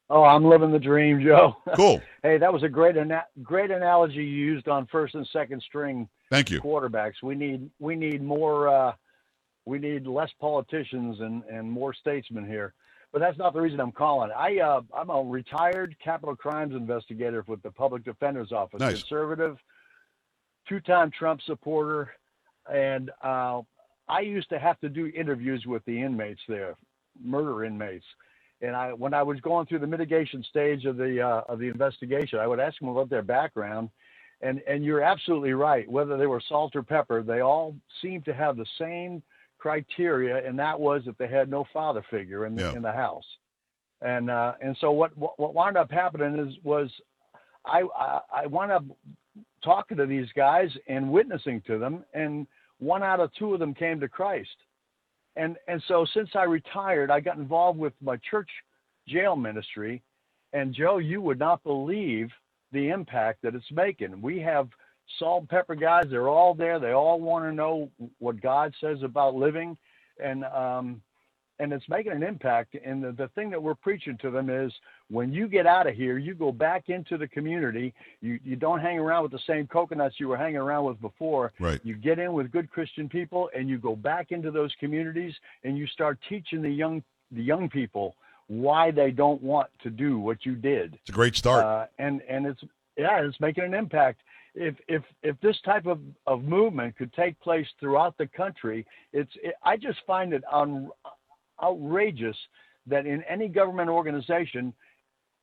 Oh, 0.10 0.24
I'm 0.24 0.46
living 0.46 0.72
the 0.72 0.80
dream, 0.80 1.22
Joe. 1.24 1.58
Cool. 1.76 2.02
hey, 2.24 2.38
that 2.38 2.54
was 2.54 2.64
a 2.64 2.70
great 2.70 2.96
ana- 2.96 3.26
great 3.42 3.72
analogy 3.72 4.18
you 4.18 4.22
used 4.22 4.68
on 4.68 4.86
first 4.88 5.16
and 5.16 5.28
second 5.34 5.64
string 5.64 6.08
Thank 6.30 6.52
you. 6.52 6.62
quarterbacks. 6.62 7.24
We 7.24 7.34
need 7.36 7.70
we 7.80 7.96
need 7.96 8.22
more 8.22 8.68
uh, 8.68 8.94
we 9.66 9.80
need 9.80 10.06
less 10.06 10.30
politicians 10.40 11.20
and, 11.20 11.44
and 11.52 11.72
more 11.72 11.94
statesmen 11.94 12.46
here. 12.48 12.74
But 13.16 13.22
that's 13.22 13.38
not 13.38 13.54
the 13.54 13.62
reason 13.62 13.80
I'm 13.80 13.94
calling. 13.94 14.30
I 14.36 14.60
uh, 14.60 14.82
I'm 14.94 15.10
a 15.10 15.24
retired 15.24 15.96
capital 16.04 16.36
crimes 16.36 16.76
investigator 16.76 17.46
with 17.48 17.64
the 17.64 17.72
Public 17.72 18.04
Defender's 18.04 18.52
Office, 18.52 18.82
Nice. 18.82 19.04
conservative, 19.04 19.58
two-time 20.68 21.12
Trump 21.12 21.40
supporter, 21.44 22.12
and 22.70 23.12
uh, 23.24 23.62
I 24.10 24.20
used 24.20 24.50
to 24.50 24.60
have 24.60 24.78
to 24.82 24.90
do 24.90 25.14
interviews 25.16 25.66
with 25.66 25.86
the 25.86 26.02
inmates 26.02 26.42
there, 26.50 26.76
murder 27.24 27.64
inmates. 27.64 28.04
And 28.60 28.76
I, 28.76 28.92
when 28.92 29.14
I 29.14 29.24
was 29.24 29.40
going 29.40 29.66
through 29.68 29.80
the 29.80 29.88
mitigation 29.88 30.44
stage 30.50 30.84
of 30.84 30.98
the 30.98 31.22
uh, 31.22 31.44
of 31.48 31.60
the 31.60 31.70
investigation, 31.70 32.40
I 32.40 32.48
would 32.48 32.60
ask 32.60 32.78
them 32.82 32.90
about 32.90 33.10
their 33.10 33.24
background, 33.24 33.92
and 34.42 34.62
and 34.68 34.84
you're 34.84 35.02
absolutely 35.02 35.54
right. 35.54 35.90
Whether 35.90 36.18
they 36.18 36.28
were 36.28 36.42
salt 36.50 36.76
or 36.76 36.84
pepper, 36.84 37.24
they 37.24 37.40
all 37.40 37.78
seemed 38.02 38.26
to 38.26 38.34
have 38.34 38.58
the 38.58 38.66
same 38.78 39.24
criteria, 39.66 40.48
and 40.48 40.60
that 40.60 40.80
was 40.80 41.02
that 41.06 41.18
they 41.18 41.28
had 41.28 41.50
no 41.50 41.66
father 41.74 42.04
figure 42.12 42.46
in 42.46 42.56
the, 42.56 42.62
Yeah. 42.62 42.74
in 42.76 42.84
the 42.84 42.92
house. 42.92 43.26
And 44.02 44.30
uh, 44.30 44.54
and 44.62 44.78
so 44.80 44.92
what 44.92 45.18
what 45.18 45.40
what 45.40 45.56
wound 45.56 45.76
up 45.76 45.90
happening 45.90 46.38
is 46.38 46.54
was 46.64 46.88
I 47.66 47.82
I, 47.98 48.20
I 48.42 48.46
wound 48.46 48.72
up 48.72 48.84
talking 49.64 49.98
to 49.98 50.06
these 50.06 50.28
guys 50.36 50.70
and 50.88 51.12
witnessing 51.12 51.62
to 51.66 51.80
them, 51.80 52.04
and 52.14 52.46
one 52.78 53.02
out 53.02 53.20
of 53.20 53.34
two 53.40 53.54
of 53.56 53.60
them 53.60 53.74
came 53.74 54.00
to 54.02 54.08
Christ. 54.08 54.58
And 55.36 55.58
and 55.68 55.82
so 55.88 56.06
since 56.14 56.30
I 56.36 56.44
retired, 56.44 57.10
I 57.10 57.20
got 57.20 57.38
involved 57.38 57.80
with 57.80 57.94
my 58.02 58.18
church 58.30 58.50
jail 59.08 59.36
ministry. 59.36 60.04
And 60.54 60.76
Joe, 60.76 61.00
you 61.00 61.22
would 61.22 61.40
not 61.40 61.64
believe 61.64 62.30
the 62.72 62.90
impact 62.90 63.42
that 63.42 63.56
it's 63.56 63.72
making. 63.72 64.22
We 64.22 64.40
have 64.42 64.68
salt 65.20 65.42
and 65.42 65.50
pepper 65.50 65.76
guys; 65.76 66.06
they're 66.10 66.30
all 66.30 66.54
there. 66.54 66.80
They 66.80 66.92
all 66.92 67.20
want 67.20 67.46
to 67.46 67.52
know 67.52 67.92
what 68.20 68.42
God 68.42 68.74
says 68.82 69.04
about 69.04 69.36
living, 69.36 69.78
and 70.20 70.46
um, 70.46 71.02
and 71.60 71.72
it's 71.72 71.88
making 71.88 72.12
an 72.12 72.24
impact. 72.24 72.76
And 72.84 73.04
the, 73.04 73.12
the 73.12 73.28
thing 73.30 73.50
that 73.52 73.62
we're 73.62 73.76
preaching 73.76 74.18
to 74.22 74.30
them 74.30 74.50
is 74.50 74.74
when 75.10 75.32
you 75.32 75.48
get 75.48 75.66
out 75.66 75.88
of 75.88 75.96
here, 75.96 76.18
you 76.18 76.34
go 76.34 76.52
back 76.52 76.90
into 76.90 77.18
the 77.18 77.28
community. 77.28 77.94
You 78.22 78.40
you 78.44 78.56
don't 78.56 78.80
hang 78.80 79.00
around 79.00 79.24
with 79.24 79.32
the 79.32 79.40
same 79.48 79.68
coconuts 79.68 80.20
you 80.20 80.28
were 80.28 80.38
hanging 80.38 80.58
around 80.58 80.86
with 80.86 81.00
before. 81.02 81.54
Right. 81.60 81.80
You 81.84 81.96
get 81.96 82.20
in 82.20 82.34
with 82.34 82.52
good 82.52 82.70
Christian 82.70 83.08
people, 83.10 83.50
and 83.56 83.70
you 83.70 83.78
go 83.78 83.96
back 83.96 84.32
into 84.32 84.52
those 84.52 84.74
communities, 84.80 85.34
and 85.64 85.78
you 85.78 85.88
start 85.88 86.20
teaching 86.28 86.62
the 86.62 86.72
young 86.72 87.04
the 87.32 87.44
young 87.44 87.70
people 87.70 88.16
why 88.48 88.92
they 88.92 89.12
don't 89.12 89.42
want 89.42 89.70
to 89.82 89.90
do 89.90 90.20
what 90.20 90.46
you 90.46 90.56
did. 90.56 90.96
It's 91.02 91.10
a 91.10 91.14
great 91.14 91.36
start. 91.36 91.64
Uh, 91.64 91.86
and 91.98 92.22
and 92.30 92.46
it's 92.46 92.64
yeah, 92.98 93.22
it's 93.26 93.40
making 93.40 93.64
an 93.64 93.74
impact. 93.74 94.22
If 94.56 94.76
if 94.88 95.04
if 95.22 95.40
this 95.42 95.60
type 95.66 95.86
of, 95.86 96.00
of 96.26 96.44
movement 96.44 96.98
could 96.98 97.14
take 97.14 97.40
place 97.42 97.68
throughout 97.80 98.18
the 98.18 98.28
country, 98.28 98.86
it's 99.14 99.32
it, 99.44 99.56
I 99.64 99.78
just 99.78 100.00
find 100.08 100.34
it 100.34 100.44
un, 100.52 100.90
outrageous 101.62 102.38
that 102.88 103.06
in 103.06 103.24
any 103.24 103.48
government 103.48 103.90
organization 103.90 104.74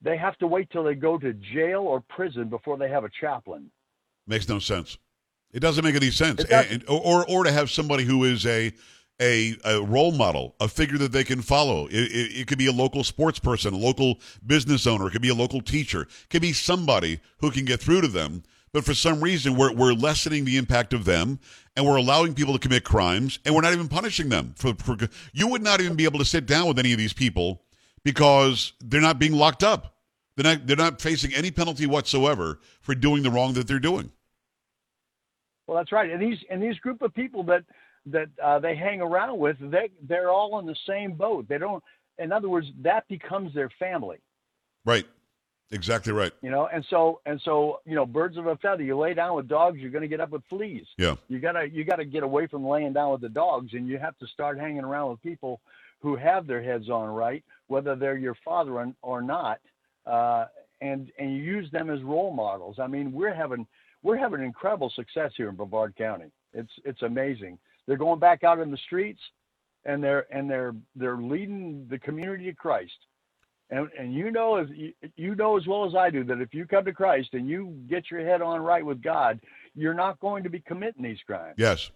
they 0.00 0.16
have 0.16 0.36
to 0.38 0.46
wait 0.46 0.70
till 0.70 0.82
they 0.82 0.94
go 0.94 1.18
to 1.18 1.32
jail 1.34 1.80
or 1.80 2.00
prison 2.00 2.48
before 2.48 2.76
they 2.76 2.88
have 2.88 3.04
a 3.04 3.10
chaplain. 3.20 3.70
Makes 4.26 4.48
no 4.48 4.58
sense. 4.58 4.98
It 5.52 5.60
doesn't 5.60 5.84
make 5.84 5.94
any 5.94 6.10
sense. 6.10 6.44
And- 6.44 6.84
or 6.88 7.28
or 7.28 7.44
to 7.44 7.52
have 7.52 7.70
somebody 7.70 8.04
who 8.04 8.24
is 8.24 8.46
a 8.46 8.72
a, 9.20 9.56
a 9.64 9.82
role 9.82 10.12
model, 10.12 10.54
a 10.58 10.68
figure 10.68 10.98
that 10.98 11.12
they 11.12 11.22
can 11.22 11.42
follow. 11.42 11.86
It, 11.86 11.94
it, 11.94 12.40
it 12.40 12.46
could 12.48 12.58
be 12.58 12.66
a 12.66 12.72
local 12.72 13.04
sports 13.04 13.38
person, 13.38 13.72
a 13.74 13.76
local 13.76 14.18
business 14.44 14.86
owner, 14.86 15.06
it 15.06 15.10
could 15.10 15.22
be 15.22 15.28
a 15.28 15.34
local 15.34 15.60
teacher, 15.60 16.02
it 16.02 16.28
could 16.30 16.42
be 16.42 16.52
somebody 16.52 17.20
who 17.38 17.50
can 17.50 17.64
get 17.64 17.80
through 17.80 18.00
to 18.00 18.08
them. 18.08 18.42
But 18.72 18.84
for 18.84 18.94
some 18.94 19.20
reason, 19.20 19.56
we're, 19.56 19.72
we're 19.72 19.92
lessening 19.92 20.44
the 20.44 20.56
impact 20.56 20.94
of 20.94 21.04
them 21.04 21.38
and 21.76 21.84
we're 21.84 21.96
allowing 21.96 22.34
people 22.34 22.54
to 22.54 22.58
commit 22.58 22.84
crimes 22.84 23.38
and 23.44 23.54
we're 23.54 23.60
not 23.60 23.74
even 23.74 23.88
punishing 23.88 24.30
them. 24.30 24.54
For, 24.56 24.74
for 24.74 24.96
You 25.32 25.48
would 25.48 25.62
not 25.62 25.80
even 25.80 25.94
be 25.94 26.04
able 26.04 26.18
to 26.18 26.24
sit 26.24 26.46
down 26.46 26.66
with 26.66 26.78
any 26.78 26.92
of 26.92 26.98
these 26.98 27.12
people 27.12 27.62
because 28.04 28.72
they're 28.80 29.00
not 29.00 29.18
being 29.18 29.34
locked 29.34 29.62
up. 29.62 29.96
They're 30.36 30.56
not, 30.56 30.66
they're 30.66 30.76
not 30.76 31.00
facing 31.02 31.34
any 31.34 31.50
penalty 31.50 31.86
whatsoever 31.86 32.60
for 32.80 32.94
doing 32.94 33.22
the 33.22 33.30
wrong 33.30 33.52
that 33.54 33.66
they're 33.68 33.78
doing. 33.78 34.10
Well, 35.66 35.76
that's 35.76 35.92
right. 35.92 36.10
And 36.10 36.20
these 36.20 36.38
and 36.50 36.62
these 36.62 36.76
group 36.78 37.02
of 37.02 37.14
people 37.14 37.44
that 37.44 37.64
that 38.06 38.28
uh, 38.42 38.58
they 38.58 38.74
hang 38.74 39.00
around 39.00 39.38
with, 39.38 39.56
they 39.60 39.90
they're 40.02 40.30
all 40.30 40.58
in 40.58 40.66
the 40.66 40.76
same 40.86 41.12
boat. 41.12 41.48
They 41.48 41.58
don't. 41.58 41.82
In 42.18 42.32
other 42.32 42.48
words, 42.48 42.66
that 42.82 43.06
becomes 43.08 43.54
their 43.54 43.70
family. 43.78 44.18
Right. 44.84 45.06
Exactly 45.72 46.12
right. 46.12 46.32
You 46.42 46.50
know, 46.50 46.68
and 46.72 46.84
so 46.90 47.20
and 47.24 47.40
so, 47.44 47.80
you 47.86 47.94
know, 47.94 48.04
birds 48.04 48.36
of 48.36 48.46
a 48.46 48.56
feather. 48.56 48.82
You 48.82 48.96
lay 48.98 49.14
down 49.14 49.34
with 49.34 49.48
dogs, 49.48 49.78
you're 49.78 49.90
going 49.90 50.02
to 50.02 50.08
get 50.08 50.20
up 50.20 50.30
with 50.30 50.42
fleas. 50.50 50.86
Yeah. 50.98 51.16
You 51.28 51.40
gotta 51.40 51.68
you 51.68 51.82
gotta 51.84 52.04
get 52.04 52.22
away 52.22 52.46
from 52.46 52.66
laying 52.66 52.92
down 52.92 53.10
with 53.12 53.22
the 53.22 53.30
dogs, 53.30 53.70
and 53.72 53.88
you 53.88 53.98
have 53.98 54.16
to 54.18 54.26
start 54.26 54.58
hanging 54.58 54.84
around 54.84 55.10
with 55.10 55.22
people 55.22 55.60
who 56.00 56.14
have 56.16 56.46
their 56.46 56.62
heads 56.62 56.90
on 56.90 57.08
right, 57.08 57.42
whether 57.68 57.96
they're 57.96 58.18
your 58.18 58.36
father 58.44 58.92
or, 59.02 59.22
not, 59.22 59.60
uh, 60.06 60.46
and 60.82 61.10
and 61.18 61.36
you 61.36 61.42
use 61.42 61.70
them 61.70 61.88
as 61.88 62.02
role 62.02 62.34
models. 62.34 62.76
I 62.78 62.86
mean, 62.86 63.10
we're 63.10 63.32
having 63.32 63.66
we're 64.02 64.18
having 64.18 64.42
incredible 64.42 64.92
success 64.94 65.32
here 65.36 65.48
in 65.48 65.54
Brevard 65.54 65.96
County. 65.96 66.30
It's 66.52 66.72
it's 66.84 67.00
amazing. 67.00 67.58
They're 67.86 67.96
going 67.96 68.20
back 68.20 68.44
out 68.44 68.58
in 68.58 68.70
the 68.70 68.76
streets, 68.76 69.20
and 69.86 70.04
they're 70.04 70.26
and 70.30 70.50
they're 70.50 70.74
they're 70.96 71.16
leading 71.16 71.86
the 71.88 71.98
community 71.98 72.44
to 72.44 72.52
Christ. 72.52 72.92
And, 73.72 73.88
and 73.98 74.12
you 74.12 74.30
know 74.30 74.56
as 74.56 74.68
you, 75.16 75.34
know 75.34 75.56
as 75.56 75.66
well 75.66 75.86
as 75.86 75.94
I 75.94 76.10
do 76.10 76.24
that 76.24 76.42
if 76.42 76.52
you 76.52 76.66
come 76.66 76.84
to 76.84 76.92
Christ 76.92 77.30
and 77.32 77.48
you 77.48 77.74
get 77.88 78.10
your 78.10 78.20
head 78.20 78.42
on 78.42 78.60
right 78.60 78.84
with 78.84 79.02
God, 79.02 79.40
you're 79.74 79.94
not 79.94 80.20
going 80.20 80.42
to 80.42 80.50
be 80.50 80.60
committing 80.60 81.02
these 81.02 81.20
crimes. 81.26 81.54
Yes. 81.56 81.90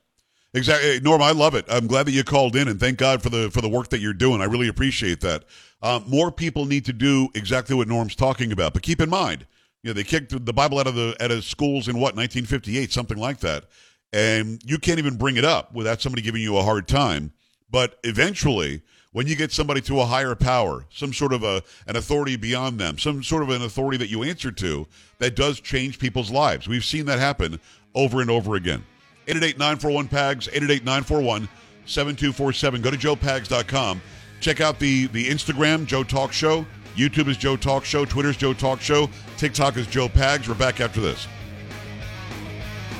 Exactly, 0.55 1.01
Norm. 1.01 1.21
I 1.21 1.33
love 1.33 1.55
it. 1.55 1.67
I'm 1.69 1.87
glad 1.87 2.07
that 2.07 2.13
you 2.13 2.25
called 2.25 2.57
in, 2.57 2.67
and 2.67 2.81
thank 2.81 2.97
God 2.97 3.23
for 3.23 3.29
the 3.29 3.51
for 3.51 3.61
the 3.61 3.69
work 3.69 3.91
that 3.91 3.99
you're 3.99 4.15
doing. 4.15 4.41
I 4.41 4.45
really 4.45 4.69
appreciate 4.69 5.21
that. 5.21 5.45
Um, 5.83 6.05
more 6.09 6.33
people 6.33 6.65
need 6.65 6.87
to 6.87 6.95
do 6.95 7.29
exactly 7.35 7.77
what 7.77 7.89
Norm's 7.89 8.15
talking 8.15 8.53
about. 8.53 8.73
But 8.73 8.83
keep 8.83 9.03
in 9.03 9.11
mind, 9.11 9.47
you 9.83 9.91
know, 9.91 9.93
they 9.93 10.05
kicked 10.05 10.47
the 10.47 10.53
Bible 10.55 10.79
out 10.79 10.87
of 10.87 10.95
the 10.95 11.15
out 11.21 11.31
of 11.31 11.45
schools 11.45 11.89
in 11.89 11.97
what 11.97 12.17
1958, 12.17 12.91
something 12.91 13.19
like 13.19 13.41
that, 13.41 13.67
and 14.15 14.63
you 14.65 14.79
can't 14.79 14.99
even 14.99 15.19
bring 15.19 15.37
it 15.37 15.45
up 15.45 15.75
without 15.75 16.01
somebody 16.01 16.23
giving 16.23 16.41
you 16.41 16.57
a 16.57 16.63
hard 16.63 16.89
time. 16.89 17.33
But 17.69 17.99
eventually, 18.03 18.81
when 19.17 19.27
you 19.27 19.35
get 19.35 19.51
somebody 19.51 19.81
to 19.81 19.99
a 19.99 20.05
higher 20.05 20.35
power, 20.35 20.85
some 20.91 21.11
sort 21.11 21.33
of 21.33 21.43
a 21.43 21.63
an 21.87 21.97
authority 21.97 22.37
beyond 22.37 22.79
them, 22.79 22.99
some 22.99 23.23
sort 23.23 23.43
of 23.43 23.49
an 23.49 23.63
authority 23.63 23.97
that 23.97 24.11
you 24.11 24.23
answer 24.23 24.53
to, 24.53 24.87
that 25.21 25.35
does 25.35 25.59
change 25.59 25.99
people's 25.99 26.31
lives. 26.31 26.69
We've 26.69 26.85
seen 26.85 27.07
that 27.07 27.19
happen 27.19 27.59
over 27.95 28.21
and 28.21 28.31
over 28.31 28.57
again. 28.57 28.85
888-941-PAGS, 29.27 30.49
888-941-7247. 30.49 32.83
Go 32.83 32.91
to 32.91 32.99
joepags.com. 32.99 34.03
Check 34.41 34.61
out 34.61 34.79
the, 34.79 35.07
the 35.07 35.29
Instagram, 35.29 35.87
Joe 35.87 36.05
Talk 36.05 36.35
Show. 36.35 36.67
YouTube 36.95 37.29
is 37.29 37.39
Joe 37.39 37.57
Talk 37.57 37.87
Show. 37.87 38.05
Twitter 38.05 38.29
is 38.29 38.37
Joe 38.37 38.53
Talk 38.53 38.83
Show. 38.83 39.09
TikTok 39.39 39.79
is 39.79 39.87
Joe 39.87 40.11
Pags. 40.11 40.47
We're 40.47 40.57
back 40.57 40.83
after 40.83 41.01
this. 41.01 41.27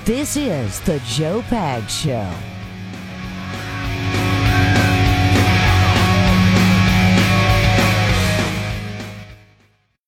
This 0.07 0.39
is 0.39 0.81
the 0.81 0.99
Joe 1.05 1.43
Pags 1.43 1.91
Show. 1.91 2.56